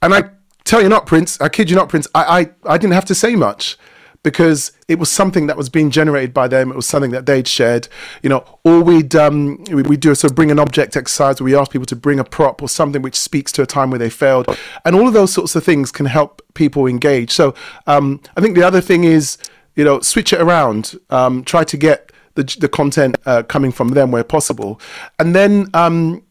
[0.00, 0.30] And I
[0.64, 3.14] tell you not, Prince, I kid you not, Prince, I, I, I didn't have to
[3.14, 3.76] say much
[4.22, 6.70] because it was something that was being generated by them.
[6.70, 7.88] It was something that they'd shared,
[8.22, 11.46] you know, or we'd, um, we, do a sort of bring an object exercise where
[11.46, 13.98] we ask people to bring a prop or something which speaks to a time where
[13.98, 14.46] they failed.
[14.84, 17.30] And all of those sorts of things can help people engage.
[17.30, 17.54] So
[17.86, 19.38] um, I think the other thing is,
[19.76, 23.88] you know, switch it around, um, try to get the, the content uh, coming from
[23.88, 24.80] them where possible.
[25.18, 26.22] And then, um,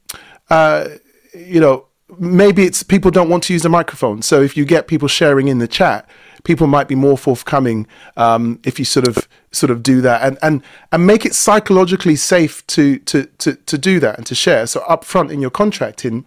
[0.50, 0.88] uh,
[1.36, 1.86] you know,
[2.17, 4.22] maybe it's people don't want to use a microphone.
[4.22, 6.10] So if you get people sharing in the chat,
[6.46, 10.38] people might be more forthcoming um, if you sort of sort of do that and
[10.41, 14.65] and and make it psychologically safe to to to to do that and to share.
[14.65, 16.26] So upfront in your contracting,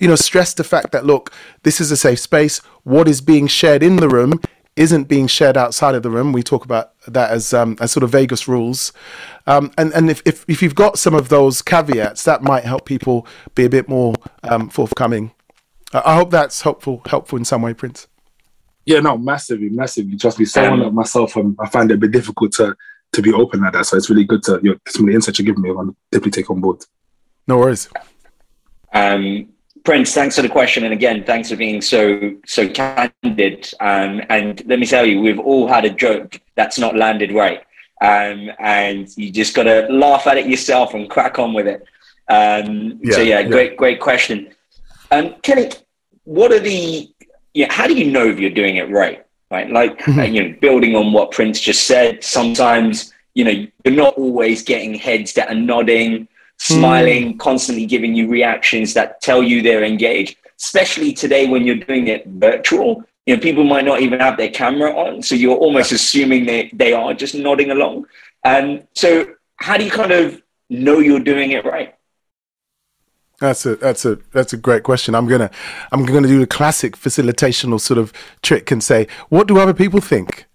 [0.00, 1.30] you know, stress the fact that look,
[1.62, 2.62] this is a safe space.
[2.84, 4.40] What is being shared in the room
[4.76, 6.32] isn't being shared outside of the room.
[6.32, 8.92] We talk about that as um, as sort of Vegas rules,
[9.46, 12.84] um, and and if, if, if you've got some of those caveats, that might help
[12.84, 15.32] people be a bit more um, forthcoming.
[15.92, 18.08] I hope that's helpful helpful in some way, Prince.
[18.86, 20.16] Yeah, no, massively, massively.
[20.16, 22.76] Trust me, someone like myself, um, I find it a bit difficult to
[23.12, 23.86] to be open like that.
[23.86, 25.70] So it's really good to you know, some of the insights you're giving me.
[25.70, 26.84] I'm definitely take on board.
[27.46, 27.88] No worries.
[28.92, 29.53] Um,
[29.84, 33.70] Prince, thanks for the question, and again, thanks for being so so candid.
[33.80, 37.60] Um, and let me tell you, we've all had a joke that's not landed right,
[38.00, 41.86] um, and you just got to laugh at it yourself and crack on with it.
[42.28, 44.54] Um, yeah, so yeah, yeah, great great question.
[45.10, 45.70] Um, Kenny,
[46.24, 47.12] what are the
[47.52, 47.70] yeah?
[47.70, 49.26] How do you know if you're doing it right?
[49.50, 50.34] Right, like mm-hmm.
[50.34, 52.24] you know, building on what Prince just said.
[52.24, 56.26] Sometimes you know you're not always getting heads that are nodding
[56.58, 57.38] smiling, mm.
[57.38, 60.36] constantly giving you reactions that tell you they're engaged.
[60.58, 64.50] Especially today when you're doing it virtual, you know, people might not even have their
[64.50, 68.06] camera on, so you're almost assuming they they are just nodding along.
[68.44, 71.94] And um, so, how do you kind of know you're doing it right?
[73.40, 75.14] That's a that's a that's a great question.
[75.14, 75.50] I'm gonna
[75.90, 78.12] I'm gonna do the classic facilitational sort of
[78.42, 80.46] trick and say, what do other people think?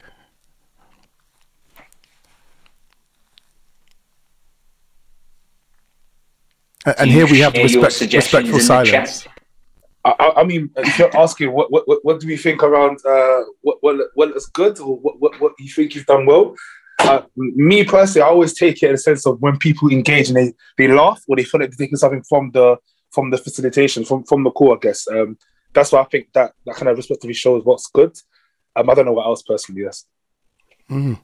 [6.86, 9.28] And here we have respect, respectful silence.
[10.06, 13.78] I, I, mean, if you're asking what, what, what do we think around uh, what,
[13.82, 16.56] what, what is good or what, what, what you think you've done well?
[17.00, 20.38] Uh, me personally, I always take it in a sense of when people engage and
[20.38, 22.78] they, they laugh or they feel like they're taking something from the
[23.12, 25.08] from the facilitation, from, from the call, I guess.
[25.08, 25.38] Um,
[25.74, 28.16] that's why I think that that kind of respectively shows what's good.
[28.76, 30.06] Um, I don't know what else personally, yes.
[30.90, 31.20] Mm.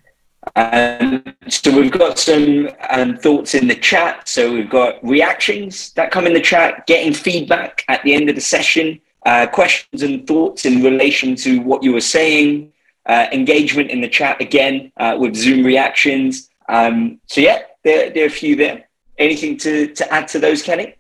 [0.56, 4.28] Um, so we've got some um, thoughts in the chat.
[4.28, 8.36] So we've got reactions that come in the chat, getting feedback at the end of
[8.36, 12.72] the session, uh, questions and thoughts in relation to what you were saying,
[13.08, 16.50] uh, engagement in the chat again uh, with Zoom reactions.
[16.70, 18.88] Um, so yeah, there, there are a few there.
[19.18, 20.96] Anything to, to add to those, Kenny?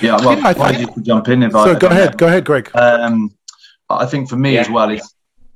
[0.00, 1.42] Yeah, well, yeah, I think, to jump in.
[1.42, 2.70] If so I, go ahead, go ahead, Greg.
[2.74, 3.34] Um,
[3.88, 4.60] I think for me yeah.
[4.60, 5.14] as well is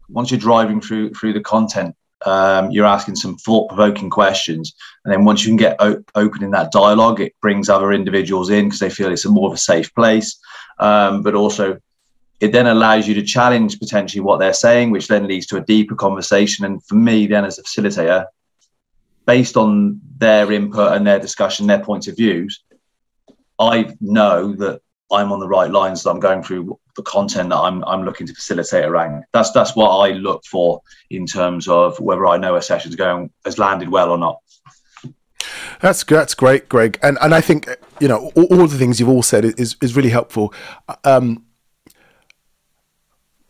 [0.09, 5.25] once you're driving through through the content, um, you're asking some thought-provoking questions, and then
[5.25, 5.77] once you can get
[6.15, 9.49] open in that dialogue, it brings other individuals in because they feel it's a more
[9.49, 10.39] of a safe place.
[10.79, 11.79] Um, but also,
[12.41, 15.65] it then allows you to challenge potentially what they're saying, which then leads to a
[15.65, 16.65] deeper conversation.
[16.65, 18.27] And for me, then as a facilitator,
[19.27, 22.63] based on their input and their discussion, their points of views,
[23.59, 24.81] I know that
[25.13, 28.27] I'm on the right lines that I'm going through the content that I'm I'm looking
[28.27, 29.25] to facilitate around.
[29.33, 30.81] That's that's what I look for
[31.11, 34.39] in terms of whether I know a session's going has landed well or not.
[35.81, 37.69] That's that's great, Greg, and and I think
[38.01, 40.55] you know all, all the things you've all said is is really helpful.
[41.05, 41.45] Um,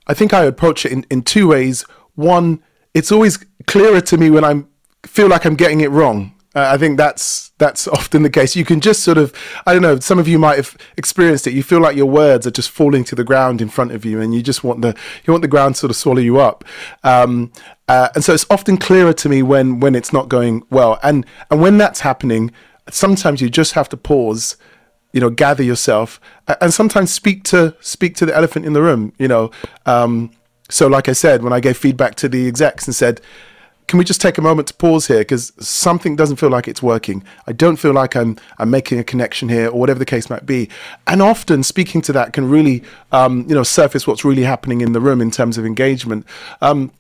[0.07, 1.85] I think I approach it in, in two ways.
[2.15, 4.65] One, it's always clearer to me when I
[5.07, 6.34] feel like I'm getting it wrong.
[6.55, 8.57] Uh, I think that's that's often the case.
[8.57, 9.33] You can just sort of,
[9.67, 9.99] I don't know.
[9.99, 11.53] Some of you might have experienced it.
[11.53, 14.21] You feel like your words are just falling to the ground in front of you,
[14.21, 16.65] and you just want the you want the ground to sort of swallow you up.
[17.03, 17.53] Um,
[17.89, 21.27] uh, and so it's often clearer to me when when it's not going well, and
[21.51, 22.51] and when that's happening,
[22.91, 24.57] sometimes you just have to pause
[25.13, 26.21] you know gather yourself
[26.61, 29.51] and sometimes speak to speak to the elephant in the room you know
[29.87, 30.31] um,
[30.69, 33.21] so like i said when i gave feedback to the execs and said
[33.87, 35.19] can we just take a moment to pause here?
[35.19, 37.23] Because something doesn't feel like it's working.
[37.47, 40.47] I don't feel like i'm i'm making a connection here or whatever the case might
[40.47, 40.69] be.
[41.07, 42.83] And often speaking to that can really
[43.13, 46.27] um, you know surface what's really happening in the room in terms of engagement.
[46.61, 46.93] Um,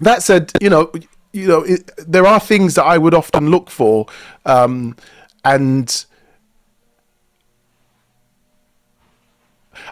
[0.00, 0.90] that said you know
[1.32, 4.06] you know it, there are things that i would often look for
[4.46, 4.96] um,
[5.44, 6.06] and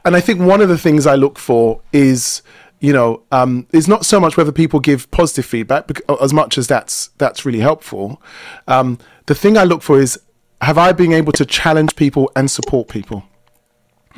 [0.05, 2.43] and I think one of the things I look for is
[2.81, 6.67] you know um, is not so much whether people give positive feedback as much as
[6.67, 8.23] that's that's really helpful.
[8.67, 10.19] Um, the thing I look for is
[10.61, 13.25] have I been able to challenge people and support people.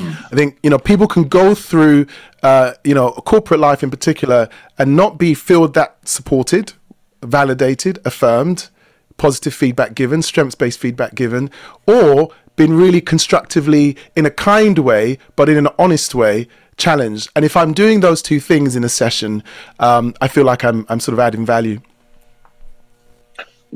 [0.03, 2.07] I think you know people can go through
[2.43, 4.49] uh, you know corporate life in particular
[4.79, 6.73] and not be feel that supported,
[7.23, 8.71] validated, affirmed,
[9.19, 11.51] positive feedback given, strengths based feedback given,
[11.87, 16.47] or been really constructively, in a kind way, but in an honest way,
[16.81, 17.31] challenged.
[17.37, 19.45] And if I'm doing those two things in a session,
[19.79, 21.81] um, I feel like I'm, I'm sort of adding value.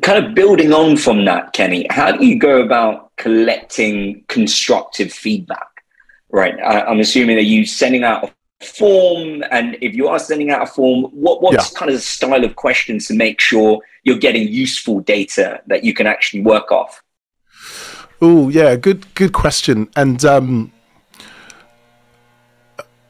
[0.02, 5.68] Kind of building on from that, Kenny, how do you go about collecting constructive feedback?
[6.30, 6.59] Right.
[6.59, 8.32] I, I'm assuming that you're sending out a
[8.64, 11.78] form, and if you are sending out a form, what what's yeah.
[11.78, 15.94] kind of the style of questions to make sure you're getting useful data that you
[15.94, 17.02] can actually work off?
[18.20, 19.88] Oh yeah, good good question.
[19.96, 20.72] And um,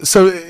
[0.04, 0.40] so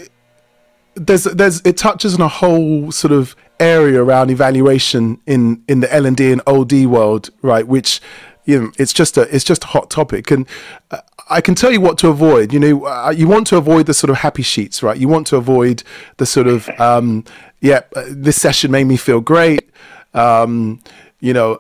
[0.94, 5.92] there's there's it touches on a whole sort of area around evaluation in in the
[5.92, 7.66] L and D and OD world, right?
[7.66, 8.00] Which
[8.44, 10.46] you know it's just a it's just a hot topic and.
[10.90, 11.00] Uh,
[11.30, 12.52] I can tell you what to avoid.
[12.52, 14.96] You know, uh, you want to avoid the sort of happy sheets, right?
[14.96, 15.82] You want to avoid
[16.18, 17.24] the sort of, um,
[17.62, 19.70] yeah, uh, this session made me feel great.
[20.12, 20.80] Um,
[21.24, 21.58] you know,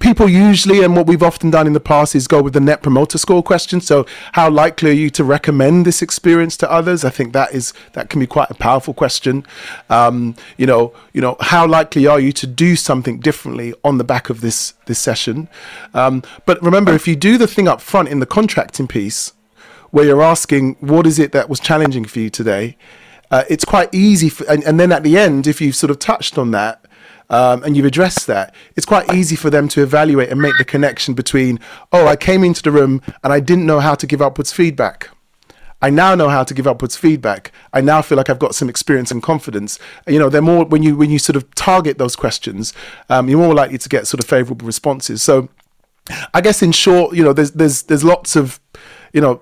[0.00, 2.82] people usually, and what we've often done in the past is go with the net
[2.82, 3.80] promoter score question.
[3.80, 7.04] So, how likely are you to recommend this experience to others?
[7.04, 9.46] I think that is that can be quite a powerful question.
[9.88, 14.04] Um, you know, you know, how likely are you to do something differently on the
[14.04, 15.48] back of this this session?
[15.94, 19.32] Um, but remember, if you do the thing up front in the contracting piece,
[19.92, 22.76] where you're asking what is it that was challenging for you today,
[23.30, 24.28] uh, it's quite easy.
[24.28, 26.84] For, and, and then at the end, if you've sort of touched on that
[27.30, 30.64] um, and you've addressed that, it's quite easy for them to evaluate and make the
[30.64, 31.60] connection between,
[31.92, 35.10] oh, I came into the room and I didn't know how to give upwards feedback.
[35.80, 37.52] I now know how to give upwards feedback.
[37.72, 39.78] I now feel like I've got some experience and confidence.
[40.08, 42.72] You know, they're more when you when you sort of target those questions,
[43.08, 45.22] um, you're more likely to get sort of favourable responses.
[45.22, 45.48] So,
[46.34, 48.58] I guess in short, you know, there's there's there's lots of
[49.12, 49.40] you know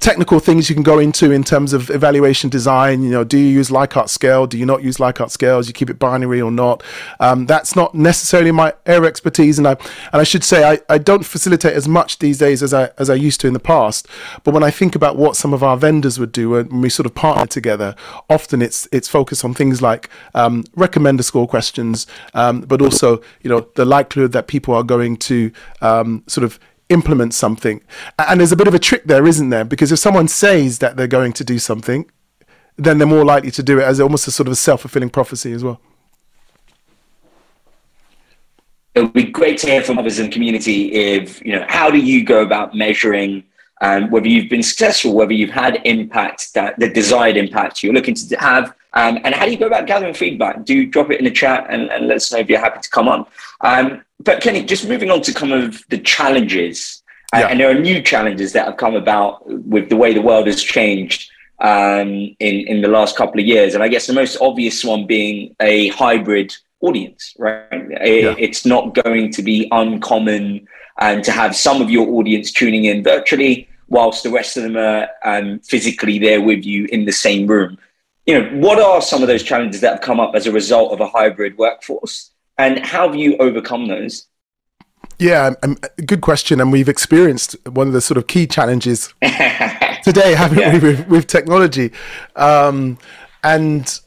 [0.00, 3.02] technical things you can go into in terms of evaluation design.
[3.02, 4.46] You know, do you use Likert scale?
[4.46, 5.66] Do you not use Likert scales?
[5.66, 6.82] You keep it binary or not?
[7.20, 9.72] Um, that's not necessarily my area expertise, and I
[10.12, 13.10] and I should say I, I don't facilitate as much these days as I as
[13.10, 14.06] I used to in the past.
[14.44, 17.06] But when I think about what some of our vendors would do when we sort
[17.06, 17.94] of partner together,
[18.30, 23.50] often it's it's focused on things like um, recommender score questions, um, but also you
[23.50, 26.58] know the likelihood that people are going to um, sort of
[26.88, 27.82] implement something.
[28.18, 29.64] And there's a bit of a trick there, isn't there?
[29.64, 32.10] Because if someone says that they're going to do something,
[32.76, 35.10] then they're more likely to do it as almost a sort of a self fulfilling
[35.10, 35.80] prophecy as well.
[38.94, 41.90] It would be great to hear from others in the community if, you know, how
[41.90, 43.44] do you go about measuring
[43.80, 48.14] um, whether you've been successful, whether you've had impact, that the desired impact you're looking
[48.14, 50.64] to have, um, and how do you go about gathering feedback?
[50.64, 52.80] Do you drop it in the chat and, and let us know if you're happy
[52.80, 53.26] to come on.
[53.60, 57.02] Um, but Kenny, just moving on to kind of the challenges,
[57.34, 57.46] uh, yeah.
[57.48, 60.62] and there are new challenges that have come about with the way the world has
[60.62, 61.30] changed
[61.60, 65.06] um, in in the last couple of years, and I guess the most obvious one
[65.06, 67.34] being a hybrid audience.
[67.38, 68.34] Right, it, yeah.
[68.38, 70.66] it's not going to be uncommon
[71.00, 74.76] and to have some of your audience tuning in virtually whilst the rest of them
[74.76, 77.78] are um, physically there with you in the same room.
[78.28, 80.92] You know, what are some of those challenges that have come up as a result
[80.92, 84.26] of a hybrid workforce, and how have you overcome those?
[85.18, 86.60] Yeah, um, good question.
[86.60, 89.14] And we've experienced one of the sort of key challenges
[90.02, 90.74] today, haven't yeah.
[90.74, 91.90] we, with, with technology?
[92.36, 92.98] Um,
[93.42, 93.98] and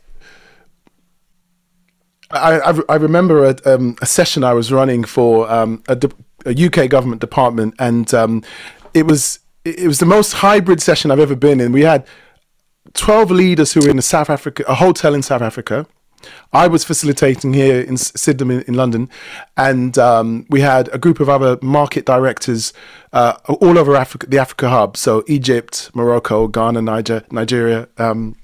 [2.30, 6.00] I, I, I remember a, um, a, session I was running for um, a,
[6.46, 8.44] a, UK government department, and um,
[8.94, 11.72] it was it was the most hybrid session I've ever been in.
[11.72, 12.06] We had
[12.94, 15.86] twelve leaders who were in a South Africa, a hotel in South Africa.
[16.54, 19.10] I was facilitating here in Sydenham in, in London,
[19.58, 22.74] and um, we had a group of other market directors
[23.12, 24.98] uh, all over Africa, the Africa hub.
[24.98, 28.36] So Egypt, Morocco, Ghana, Niger, Nigeria, um,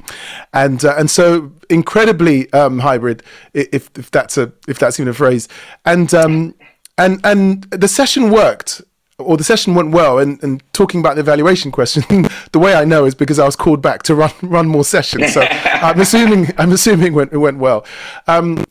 [0.53, 3.21] and uh, and so incredibly um, hybrid,
[3.53, 5.47] if if that's a if that's even a phrase,
[5.85, 6.55] and um,
[6.97, 8.81] and and the session worked
[9.19, 12.03] or the session went well and, and talking about the evaluation question
[12.51, 15.33] the way i know is because i was called back to run run more sessions.
[15.33, 17.85] So i'm assuming i'm assuming it went, it went well.
[18.27, 18.63] Um,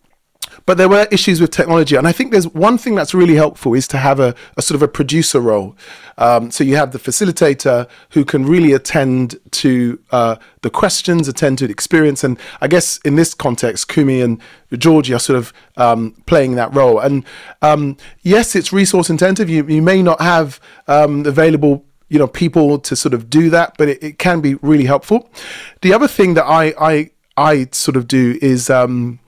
[0.67, 3.75] but there were issues with technology, and I think there's one thing that's really helpful
[3.75, 5.77] is to have a, a sort of a producer role.
[6.19, 11.59] Um, so you have the facilitator who can really attend to uh, the questions, attend
[11.59, 14.41] to the experience, and I guess in this context, Kumi and
[14.73, 16.99] Georgie are sort of um, playing that role.
[16.99, 17.25] And
[17.63, 19.49] um, yes, it's resource intensive.
[19.49, 23.75] You you may not have um, available you know people to sort of do that,
[23.79, 25.31] but it, it can be really helpful.
[25.83, 29.19] The other thing that I I I sort of do is um,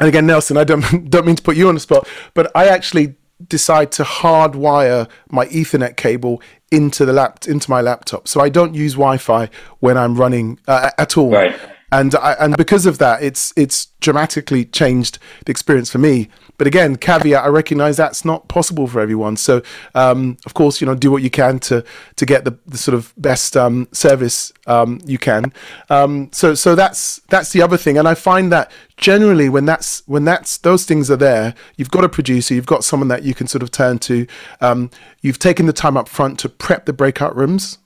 [0.00, 2.68] and again, Nelson, I don't don't mean to put you on the spot, but I
[2.68, 3.14] actually
[3.48, 8.74] decide to hardwire my Ethernet cable into the lap into my laptop, so I don't
[8.74, 9.48] use Wi-Fi
[9.80, 11.30] when I'm running uh, at all.
[11.30, 11.58] Right.
[11.90, 16.28] And I, and because of that, it's it's dramatically changed the experience for me.
[16.58, 19.36] But again, caveat: I recognise that's not possible for everyone.
[19.36, 19.62] So,
[19.94, 21.84] um, of course, you know, do what you can to
[22.16, 25.52] to get the, the sort of best um, service um, you can.
[25.88, 27.96] Um, so, so that's that's the other thing.
[27.96, 32.04] And I find that generally, when that's when that's those things are there, you've got
[32.04, 34.26] a producer, you've got someone that you can sort of turn to.
[34.60, 34.90] Um,
[35.22, 37.78] you've taken the time up front to prep the breakout rooms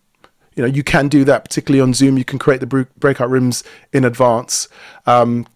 [0.57, 3.65] you know you can do that particularly on zoom you can create the breakout rooms
[3.93, 4.69] in advance
[5.07, 5.47] um,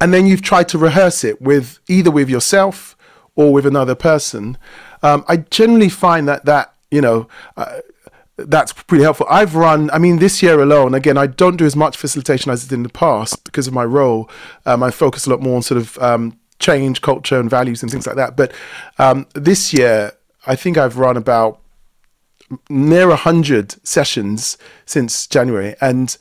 [0.00, 2.96] and then you've tried to rehearse it with either with yourself
[3.34, 4.58] or with another person.
[5.02, 7.28] Um, I generally find that that you know.
[7.56, 7.80] Uh,
[8.38, 9.26] that's pretty helpful.
[9.30, 12.64] I've run, I mean, this year alone, again, I don't do as much facilitation as
[12.64, 14.28] I did in the past because of my role.
[14.64, 17.92] Um, I focus a lot more on sort of um, change, culture, and values and
[17.92, 18.34] things like that.
[18.34, 18.52] But
[18.98, 20.12] um, this year,
[20.46, 21.60] I think I've run about
[22.68, 25.74] near 100 sessions since January.
[25.80, 26.16] And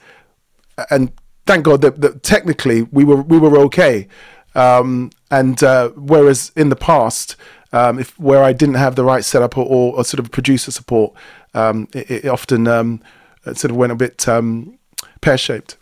[0.90, 1.12] and
[1.46, 4.08] thank God that, that technically we were we were okay.
[4.54, 7.36] Um, and uh, whereas in the past,
[7.72, 10.72] um, if where I didn't have the right setup or, or, or sort of producer
[10.72, 11.14] support,
[11.54, 13.02] um, it, it, often um,
[13.46, 14.78] it sort of went a bit um,
[15.22, 15.78] pear shaped.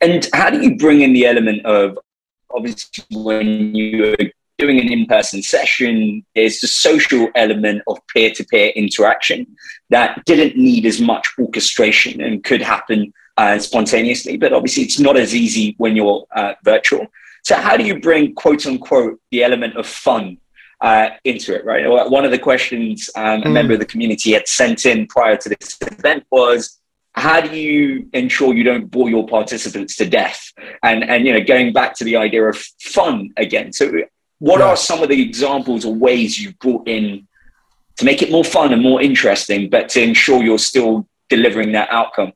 [0.00, 1.98] And how do you bring in the element of
[2.50, 4.16] obviously when you're
[4.58, 9.46] doing an in-person session, there's the social element of peer-to-peer interaction
[9.90, 15.16] that didn't need as much orchestration and could happen uh, spontaneously, but obviously it's not
[15.16, 17.06] as easy when you're uh, virtual.
[17.42, 20.38] So, how do you bring quote unquote the element of fun
[20.80, 21.86] uh, into it, right?
[22.10, 25.48] One of the questions um, a member of the community had sent in prior to
[25.50, 26.80] this event was,
[27.12, 30.52] how do you ensure you don't bore your participants to death?
[30.82, 33.72] And and you know, going back to the idea of fun again.
[33.72, 33.92] So,
[34.38, 34.66] what yeah.
[34.66, 37.26] are some of the examples or ways you've brought in
[37.96, 41.88] to make it more fun and more interesting, but to ensure you're still delivering that
[41.90, 42.32] outcome?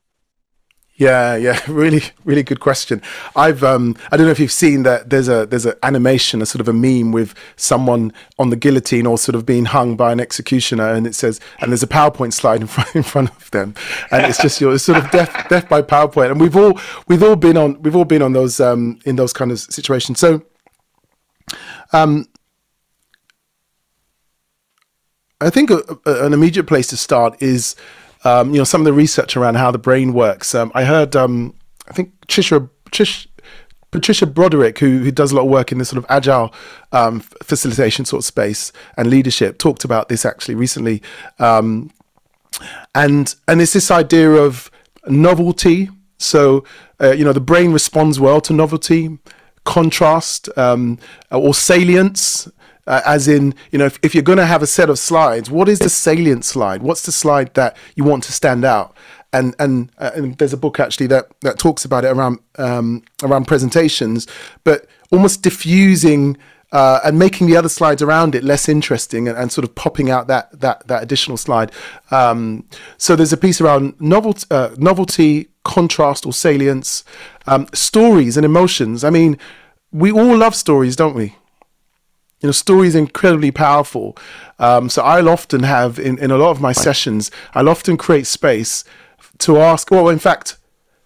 [1.01, 3.01] Yeah, yeah, really, really good question.
[3.35, 6.45] I've um, I don't know if you've seen that there's a there's an animation, a
[6.45, 10.11] sort of a meme with someone on the guillotine or sort of being hung by
[10.11, 13.49] an executioner, and it says, and there's a PowerPoint slide in front in front of
[13.49, 13.73] them,
[14.11, 17.35] and it's just your sort of death death by PowerPoint, and we've all we've all
[17.35, 20.19] been on we've all been on those um, in those kind of situations.
[20.19, 20.43] So,
[21.93, 22.27] um,
[25.39, 27.75] I think a, a, an immediate place to start is
[28.23, 30.53] um, you know, some of the research around how the brain works.
[30.53, 31.55] Um, I heard, um,
[31.87, 33.27] I think Trish,
[33.91, 36.53] Patricia Broderick, who, who does a lot of work in this sort of agile
[36.91, 41.01] um, facilitation sort of space and leadership, talked about this actually recently.
[41.39, 41.91] Um,
[42.93, 44.69] and and it's this idea of
[45.07, 45.89] novelty.
[46.19, 46.63] So
[47.01, 49.17] uh, you know, the brain responds well to novelty,
[49.63, 50.97] contrast, um,
[51.31, 52.49] or salience
[52.87, 55.49] uh, as in you know if, if you're going to have a set of slides
[55.49, 58.95] what is the salient slide what's the slide that you want to stand out
[59.33, 63.03] and and, uh, and there's a book actually that that talks about it around um,
[63.23, 64.27] around presentations
[64.63, 66.37] but almost diffusing
[66.71, 70.09] uh, and making the other slides around it less interesting and, and sort of popping
[70.09, 71.69] out that that that additional slide.
[72.11, 72.65] Um,
[72.97, 77.03] so there's a piece around novelty, uh, novelty contrast or salience,
[77.47, 79.03] um, stories and emotions.
[79.03, 79.37] I mean,
[79.91, 81.35] we all love stories, don't we?
[82.39, 84.17] You know, stories incredibly powerful.
[84.57, 88.25] Um, so I'll often have in, in a lot of my sessions, I'll often create
[88.25, 88.83] space
[89.39, 89.91] to ask.
[89.91, 90.57] Well, in fact,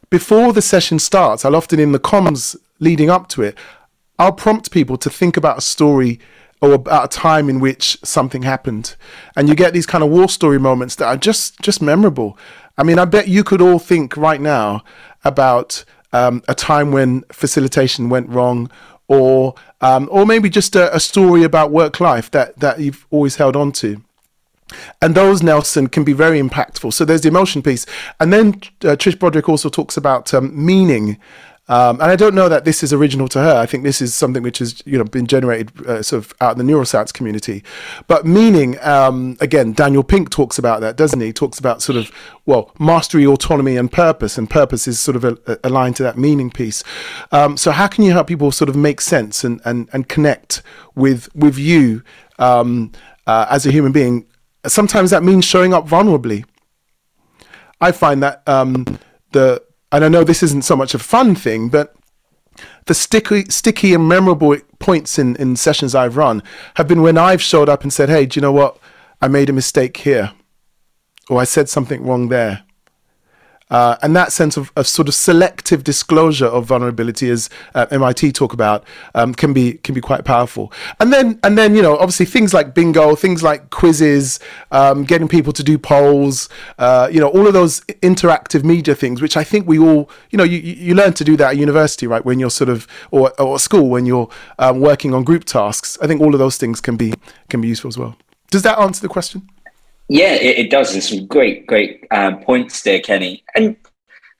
[0.10, 3.58] before the session starts, I'll often in the comms leading up to it,
[4.18, 6.20] I'll prompt people to think about a story
[6.62, 8.96] or about a time in which something happened,
[9.36, 12.38] and you get these kind of war story moments that are just just memorable.
[12.78, 14.84] I mean, I bet you could all think right now
[15.24, 18.70] about um, a time when facilitation went wrong,
[19.08, 23.36] or um, or maybe just a, a story about work life that that you've always
[23.36, 24.02] held on to.
[25.02, 26.92] And those Nelson can be very impactful.
[26.92, 27.86] So there's the emotion piece,
[28.20, 31.18] and then uh, Trish Broderick also talks about um, meaning
[31.68, 33.56] um, and I don't know that this is original to her.
[33.58, 36.58] I think this is something which has you know been generated uh, sort of out
[36.58, 37.64] in the neuroscience community.
[38.08, 41.26] But meaning, um, again, Daniel Pink talks about that, doesn't he?
[41.26, 41.34] he?
[41.34, 42.12] Talks about sort of
[42.46, 46.18] well, mastery, autonomy, and purpose, and purpose is sort of a, a aligned to that
[46.18, 46.84] meaning piece.
[47.32, 50.62] Um, so how can you help people sort of make sense and and, and connect
[50.94, 52.04] with with you
[52.38, 52.92] um,
[53.26, 54.28] uh, as a human being?
[54.68, 56.46] Sometimes that means showing up vulnerably.
[57.82, 58.86] I find that um,
[59.32, 59.65] the
[59.96, 61.96] and I know this isn't so much a fun thing, but
[62.86, 66.44] the sticky, sticky and memorable points in, in sessions I've run
[66.76, 68.78] have been when I've showed up and said, hey, do you know what?
[69.22, 70.34] I made a mistake here,
[71.30, 72.64] or I said something wrong there.
[73.72, 78.32] Uh, and that sense of, of, sort of selective disclosure of vulnerability, as uh, MIT
[78.34, 78.84] talk about,
[79.16, 80.72] um, can be can be quite powerful.
[81.00, 84.40] And then and then you know obviously things like bingo, things like quizzes,
[84.72, 86.48] um, getting people to do polls,
[86.78, 90.38] uh, you know all of those interactive media things, which I think we all you
[90.38, 92.24] know you, you learn to do that at university, right?
[92.24, 95.98] When you're sort of or or school when you're um, working on group tasks.
[96.04, 97.14] I think all of those things can be
[97.50, 98.16] can be useful as well.
[98.52, 99.50] Does that answer the question?
[100.08, 100.94] Yeah, it, it does.
[100.94, 103.44] And some great, great um, points there, Kenny.
[103.56, 103.76] And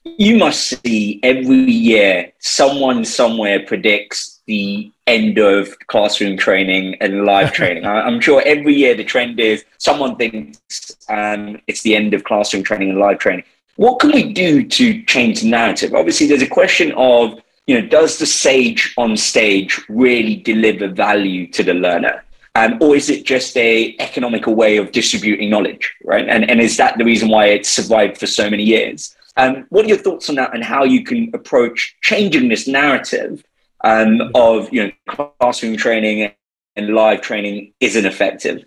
[0.04, 7.52] you must see every year someone somewhere predicts the end of classroom training and live
[7.58, 7.84] training.
[7.84, 12.24] I, am sure every year the trend is someone thinks um, it's the end of
[12.24, 13.44] classroom training and live training.
[13.76, 15.94] What can we do to change the narrative?
[15.94, 21.46] Obviously, there's a question of, you know, does the sage on stage really deliver value
[21.48, 22.24] to the learner?
[22.56, 26.26] Um, or is it just a economical way of distributing knowledge, right?
[26.26, 29.14] And, and is that the reason why it's survived for so many years?
[29.36, 33.44] Um, what are your thoughts on that and how you can approach changing this narrative
[33.84, 36.32] um, of you know classroom training
[36.76, 38.64] and live training isn't effective?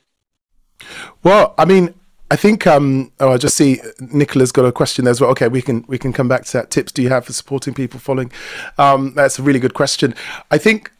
[1.23, 1.95] Well, I mean,
[2.29, 5.31] I think um, oh, I just see Nicola's got a question there as well.
[5.31, 6.69] Okay, we can we can come back to that.
[6.69, 8.31] Tips do you have for supporting people following?
[8.77, 10.13] Um, that's a really good question.
[10.51, 10.91] I think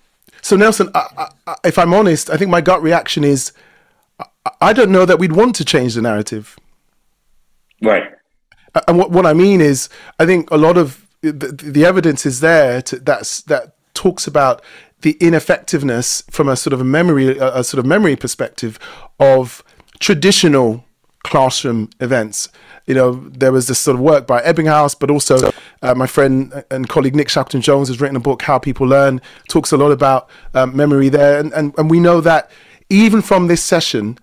[0.50, 0.90] so, Nelson.
[0.96, 3.54] I, I, if I'm honest, I think my gut reaction is
[4.20, 4.26] I,
[4.62, 6.58] I don't know that we'd want to change the narrative.
[7.84, 8.04] Right.
[8.88, 12.40] And what, what I mean is, I think a lot of the, the evidence is
[12.40, 14.64] there to, that's that talks about
[15.02, 18.80] the ineffectiveness from a sort of a memory, a, a sort of memory perspective
[19.20, 19.64] of
[20.00, 20.84] traditional
[21.24, 22.50] classroom events.
[22.90, 25.52] You know, there was this sort of work by Ebbinghaus, but also
[25.84, 29.22] uh, my friend and colleague Nick Shackleton Jones has written a book, How People Learn,
[29.48, 31.40] talks a lot about um, memory there.
[31.40, 32.50] And, and, and we know that
[32.90, 34.18] even from this session,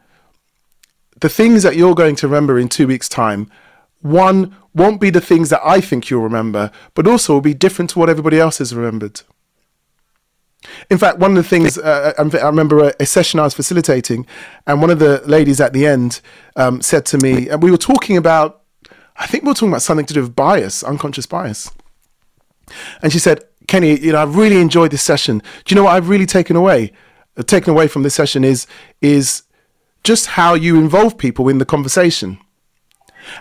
[1.21, 3.53] the things that you're going to remember in two weeks' time,
[4.01, 7.91] one won't be the things that I think you'll remember, but also will be different
[7.91, 9.23] to what everybody else has remembered.
[10.91, 14.27] In fact, one of the things uh, I remember a, a, session I was facilitating,
[14.67, 16.21] and one of the ladies at the end
[16.57, 18.63] um, said to me, and we were talking about,
[19.17, 21.71] I think we were talking about something to do with bias, unconscious bias.
[23.03, 25.39] And she said, Kenny, you know, I've really enjoyed this session.
[25.65, 26.93] Do you know what I've really taken away?
[27.37, 28.67] Uh, taken away from this session is
[29.01, 29.43] is
[30.05, 32.39] just how you involve people in the conversation.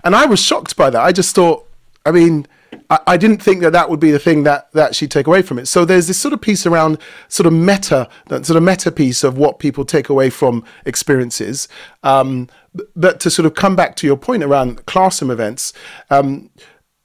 [0.03, 1.01] And I was shocked by that.
[1.01, 1.67] I just thought,
[2.05, 2.47] I mean,
[2.89, 5.41] I, I, didn't think that that would be the thing that that she'd take away
[5.41, 5.67] from it.
[5.67, 6.97] So there's this sort of piece around
[7.27, 11.67] sort of meta, that sort of meta piece of what people take away from experiences.
[12.03, 12.49] Um,
[12.95, 15.73] but to sort of come back to your point around classroom events,
[16.09, 16.49] um,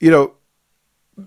[0.00, 0.34] you know,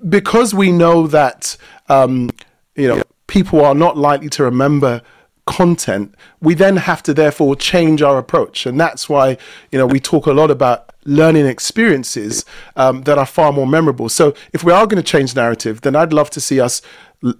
[0.10, 1.58] because we know that
[1.90, 2.30] um,
[2.76, 5.02] you know people are not likely to remember
[5.46, 9.38] content, we then have to therefore change our approach, and that's why
[9.72, 14.10] you know we talk a lot about learning experiences um, that are far more memorable.
[14.10, 16.82] So if we are going to change narrative, then I'd love to see us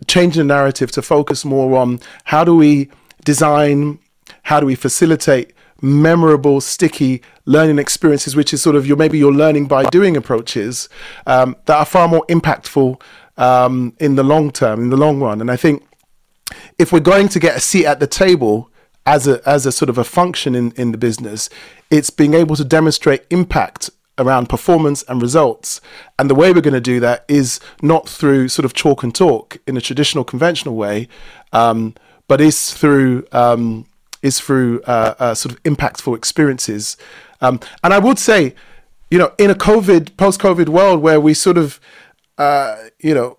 [0.08, 2.90] change the narrative to focus more on how do we
[3.26, 4.00] design,
[4.44, 9.34] how do we facilitate memorable, sticky learning experiences, which is sort of your maybe your
[9.34, 10.88] learning by doing approaches
[11.28, 13.00] um, that are far more impactful
[13.38, 15.42] um, in the long term, in the long run.
[15.42, 15.84] And I think
[16.78, 18.70] if we're going to get a seat at the table
[19.06, 21.50] as a as a sort of a function in, in the business,
[21.90, 25.82] it's being able to demonstrate impact around performance and results.
[26.20, 29.14] And the way we're going to do that is not through sort of chalk and
[29.14, 31.08] talk in a traditional conventional way,
[31.52, 31.96] um,
[32.28, 33.86] but is through um,
[34.22, 36.98] is through uh, uh, sort of impactful experiences.
[37.42, 38.56] Um, and I would say,
[39.12, 41.80] you know, in a COVID post-COVID world where we sort of,
[42.38, 43.38] uh, you know,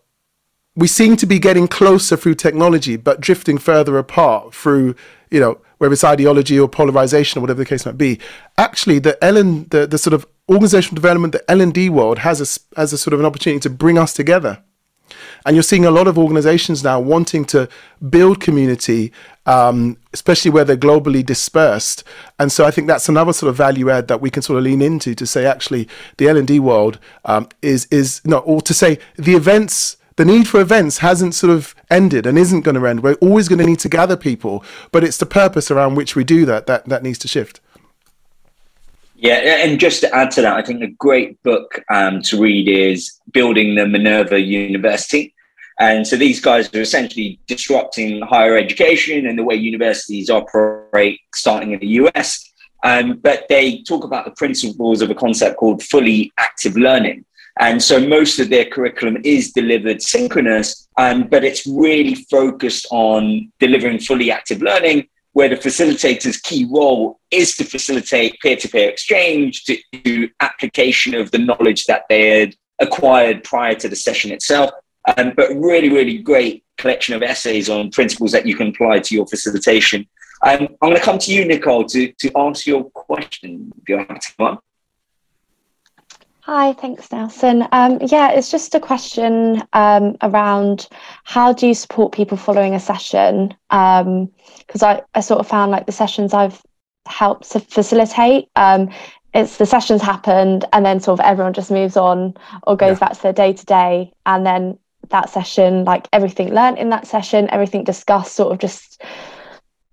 [0.77, 4.95] we seem to be getting closer through technology, but drifting further apart through,
[5.31, 8.19] you know, whether it's ideology or polarization or whatever the case might be.
[8.59, 12.41] Actually, the Ellen, the, the sort of organizational development, the L and D world has
[12.41, 14.63] a, has a sort of an opportunity to bring us together.
[15.47, 17.69] And you're seeing a lot of organizations now wanting to
[18.09, 19.13] build community,
[19.47, 22.03] um, especially where they're globally dispersed.
[22.39, 24.65] And so I think that's another sort of value add that we can sort of
[24.65, 28.63] lean into to say, actually, the L and D world um, is is no, or
[28.63, 32.77] to say the events the need for events hasn't sort of ended and isn't going
[32.77, 33.03] to end.
[33.03, 36.25] We're always going to need to gather people, but it's the purpose around which we
[36.25, 37.61] do that that, that needs to shift.
[39.17, 42.69] Yeah, and just to add to that, I think a great book um, to read
[42.69, 45.35] is Building the Minerva University.
[45.81, 51.73] And so these guys are essentially disrupting higher education and the way universities operate, starting
[51.73, 52.53] in the US.
[52.85, 57.25] Um, but they talk about the principles of a concept called fully active learning.
[57.61, 63.53] And so most of their curriculum is delivered synchronous, um, but it's really focused on
[63.61, 68.89] delivering fully active learning, where the facilitator's key role is to facilitate peer to peer
[68.89, 74.33] exchange, to, to, application of the knowledge that they had acquired prior to the session
[74.33, 74.71] itself.
[75.17, 79.15] Um, but really, really great collection of essays on principles that you can apply to
[79.15, 80.07] your facilitation.
[80.43, 83.73] Um, I'm going to come to you, Nicole, to, to answer your question.
[83.81, 84.59] If you're happy to
[86.47, 87.67] Hi, thanks, Nelson.
[87.73, 90.91] Um, yeah, it's just a question um, around
[91.25, 93.55] how do you support people following a session?
[93.71, 94.31] Because um,
[94.83, 96.61] I, I sort of found like the sessions I've
[97.07, 98.91] helped to facilitate, um,
[99.33, 102.35] it's the sessions happened and then sort of everyone just moves on
[102.67, 103.09] or goes yeah.
[103.09, 104.13] back to their day to day.
[104.27, 104.79] And then
[105.09, 109.03] that session, like everything learned in that session, everything discussed sort of just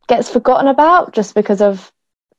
[0.08, 1.94] gets forgotten about just because of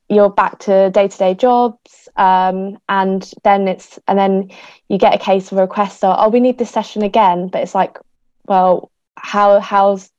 [0.09, 4.49] you're back to day to day jobs um, and then it's and then
[4.89, 7.61] you get a case of a request or oh we need this session again but
[7.61, 7.97] it's like
[8.45, 10.11] well how how's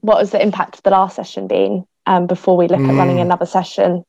[0.00, 2.88] what has the impact of the last session been um, before we look mm.
[2.88, 3.22] at running mm.
[3.22, 4.04] another session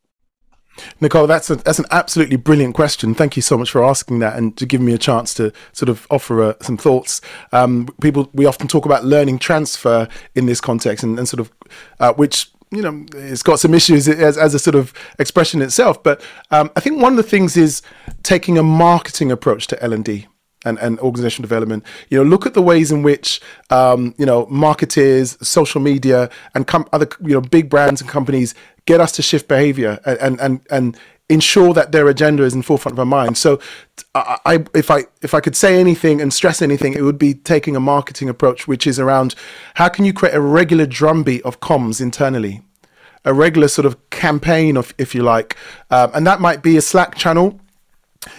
[1.01, 3.13] Nicole, that's a, that's an absolutely brilliant question.
[3.13, 5.89] Thank you so much for asking that and to give me a chance to sort
[5.89, 7.21] of offer uh, some thoughts.
[7.51, 11.51] Um, people, we often talk about learning transfer in this context, and, and sort of
[11.99, 16.01] uh, which you know, it's got some issues as, as a sort of expression itself.
[16.03, 17.81] But um, I think one of the things is
[18.23, 20.27] taking a marketing approach to L and D.
[20.65, 21.85] And, and organizational development.
[22.09, 23.39] You know, look at the ways in which
[23.69, 28.53] um, you know marketers, social media, and com- other you know big brands and companies
[28.85, 30.97] get us to shift behavior and and and
[31.29, 33.37] ensure that their agenda is in forefront of our mind.
[33.37, 33.59] So,
[34.15, 37.33] I, I, if I if I could say anything and stress anything, it would be
[37.33, 39.35] taking a marketing approach, which is around
[39.75, 42.61] how can you create a regular drumbeat of comms internally,
[43.23, 45.55] a regular sort of campaign of, if you like,
[45.91, 47.59] um, and that might be a Slack channel.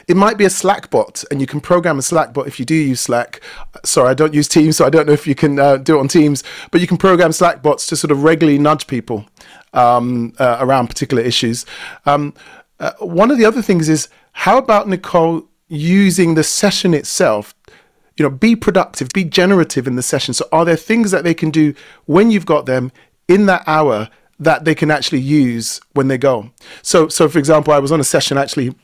[0.07, 2.67] It might be a Slack bot, and you can program a Slack bot if you
[2.67, 3.41] do use Slack.
[3.83, 6.01] Sorry, I don't use Teams, so I don't know if you can uh, do it
[6.01, 9.25] on Teams, but you can program Slack bots to sort of regularly nudge people
[9.73, 11.65] um, uh, around particular issues.
[12.05, 12.35] Um,
[12.81, 17.55] uh, one of the other things is how about Nicole using the session itself?
[18.17, 20.35] You know, be productive, be generative in the session.
[20.35, 21.75] So, are there things that they can do
[22.07, 22.91] when you've got them
[23.29, 24.09] in that hour
[24.39, 26.51] that they can actually use when they go?
[26.83, 28.75] So, so for example, I was on a session actually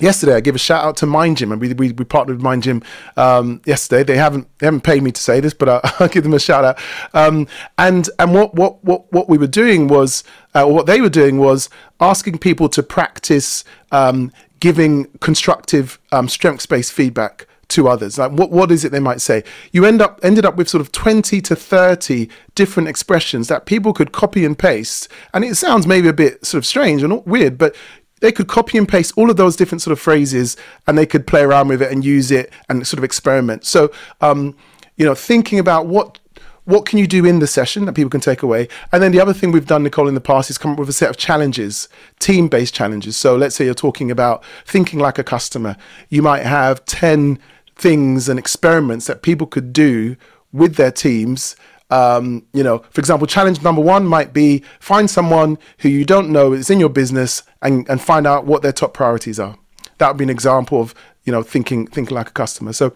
[0.00, 2.84] yesterday I give a shout out to MindGym and we, we, we partnered with MindGym
[3.16, 4.02] um, yesterday.
[4.02, 6.40] They haven't they haven't paid me to say this but I, will give them a
[6.40, 6.78] shout out
[7.14, 7.46] um,
[7.78, 10.24] and and what what what what we were doing was
[10.54, 11.68] uh, what they were doing was
[12.00, 18.18] asking people to practice um, giving constructive um, strengths based feedback to others.
[18.18, 19.42] Like what what is it they might say?
[19.72, 23.92] You end up ended up with sort of 20 to 30 different expressions that people
[23.92, 25.08] could copy and paste.
[25.32, 27.74] And it sounds maybe a bit sort of strange and weird but
[28.20, 30.56] they could copy and paste all of those different sort of phrases
[30.86, 33.64] and they could play around with it and use it and sort of experiment.
[33.64, 33.90] So,
[34.20, 34.56] um,
[34.96, 36.18] you know, thinking about what
[36.64, 38.68] what can you do in the session that people can take away?
[38.92, 40.88] And then the other thing we've done, Nicole, in the past is come up with
[40.88, 41.88] a set of challenges,
[42.20, 43.16] team based challenges.
[43.16, 45.76] So let's say you're talking about thinking like a customer.
[46.10, 47.40] You might have 10
[47.76, 50.16] things and experiments that people could do
[50.52, 51.56] with their teams
[51.90, 56.30] um, you know, for example, challenge number one might be find someone who you don't
[56.30, 59.56] know is in your business and, and find out what their top priorities are.
[59.98, 62.72] That would be an example of, you know, thinking thinking like a customer.
[62.72, 62.94] So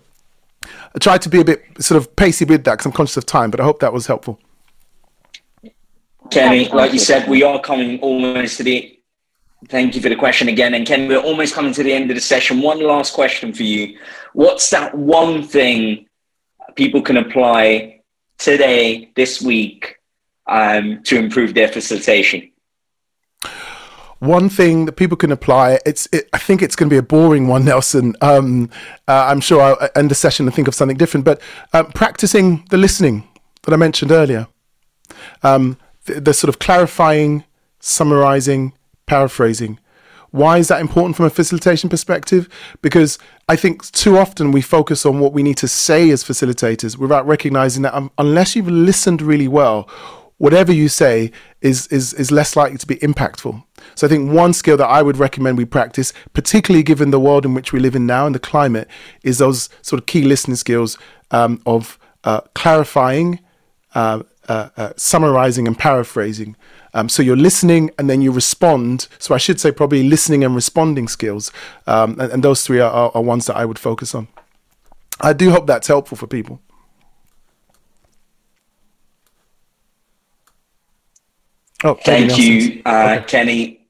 [0.94, 3.26] I tried to be a bit sort of pacey with that because I'm conscious of
[3.26, 4.38] time, but I hope that was helpful.
[6.30, 8.90] Kenny, like you said, we are coming almost to the.
[9.68, 10.74] Thank you for the question again.
[10.74, 12.60] And Ken, we're almost coming to the end of the session.
[12.60, 13.98] One last question for you.
[14.34, 16.06] What's that one thing
[16.74, 17.93] people can apply
[18.38, 19.96] today, this week,
[20.46, 22.50] um, to improve their facilitation?
[24.20, 27.02] one thing that people can apply it's it, i think it's going to be a
[27.02, 28.14] boring one nelson.
[28.22, 28.70] Um,
[29.06, 31.40] uh, i'm sure i'll end the session and think of something different but
[31.72, 33.28] um, practicing the listening
[33.62, 34.46] that i mentioned earlier.
[35.42, 37.44] Um, the, the, sort of clarifying
[37.80, 38.72] summarizing
[39.06, 39.78] paraphrasing
[40.34, 42.48] why is that important from a facilitation perspective
[42.82, 43.18] because
[43.48, 47.24] i think too often we focus on what we need to say as facilitators without
[47.24, 49.88] recognizing that um, unless you've listened really well
[50.38, 51.30] whatever you say
[51.60, 53.62] is, is, is less likely to be impactful.
[53.94, 57.44] So I think one skill that I would recommend we practice, particularly given the world
[57.44, 58.88] in which we live in now and the climate,
[59.22, 60.98] is those sort of key listening skills
[61.30, 63.38] um, of uh, clarifying,
[63.94, 66.56] uh, uh, uh summarizing, and paraphrasing.
[66.94, 69.08] Um, so you're listening and then you respond.
[69.18, 71.52] So I should say probably listening and responding skills.
[71.86, 74.28] Um, and, and, those three are, are, are ones that I would focus on.
[75.20, 76.60] I do hope that's helpful for people.
[81.82, 83.24] Oh, thank you, uh, okay.
[83.26, 83.83] Kenny.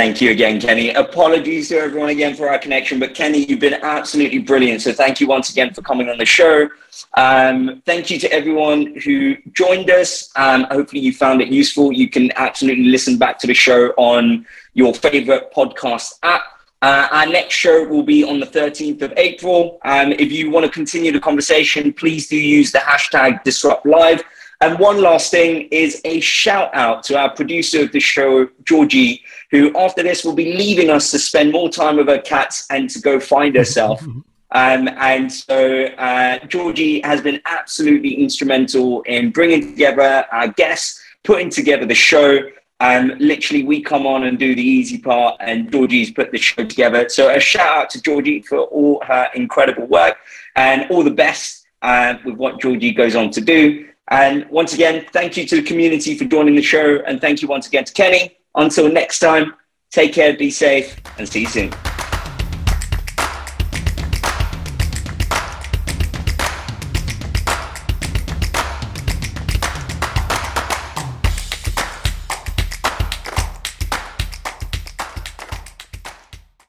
[0.00, 0.94] Thank you again, Kenny.
[0.94, 4.80] Apologies to everyone again for our connection, but Kenny, you've been absolutely brilliant.
[4.80, 6.70] So thank you once again for coming on the show.
[7.18, 10.30] Um, thank you to everyone who joined us.
[10.36, 11.92] Um, hopefully, you found it useful.
[11.92, 16.44] You can absolutely listen back to the show on your favorite podcast app.
[16.80, 19.80] Uh, our next show will be on the 13th of April.
[19.84, 24.22] Um, if you want to continue the conversation, please do use the hashtag Disrupt Live.
[24.62, 29.22] And one last thing is a shout out to our producer of the show, Georgie,
[29.50, 32.90] who after this will be leaving us to spend more time with her cats and
[32.90, 34.04] to go find herself.
[34.52, 41.50] Um, and so uh, Georgie has been absolutely instrumental in bringing together our guests, putting
[41.50, 42.40] together the show.
[42.80, 46.64] Um, literally, we come on and do the easy part, and Georgie's put the show
[46.64, 47.08] together.
[47.08, 50.16] So, a shout out to Georgie for all her incredible work
[50.56, 53.89] and all the best uh, with what Georgie goes on to do.
[54.10, 57.48] And once again, thank you to the community for joining the show, and thank you
[57.48, 58.36] once again to Kenny.
[58.56, 59.54] Until next time,
[59.90, 61.99] take care, be safe, and see you soon.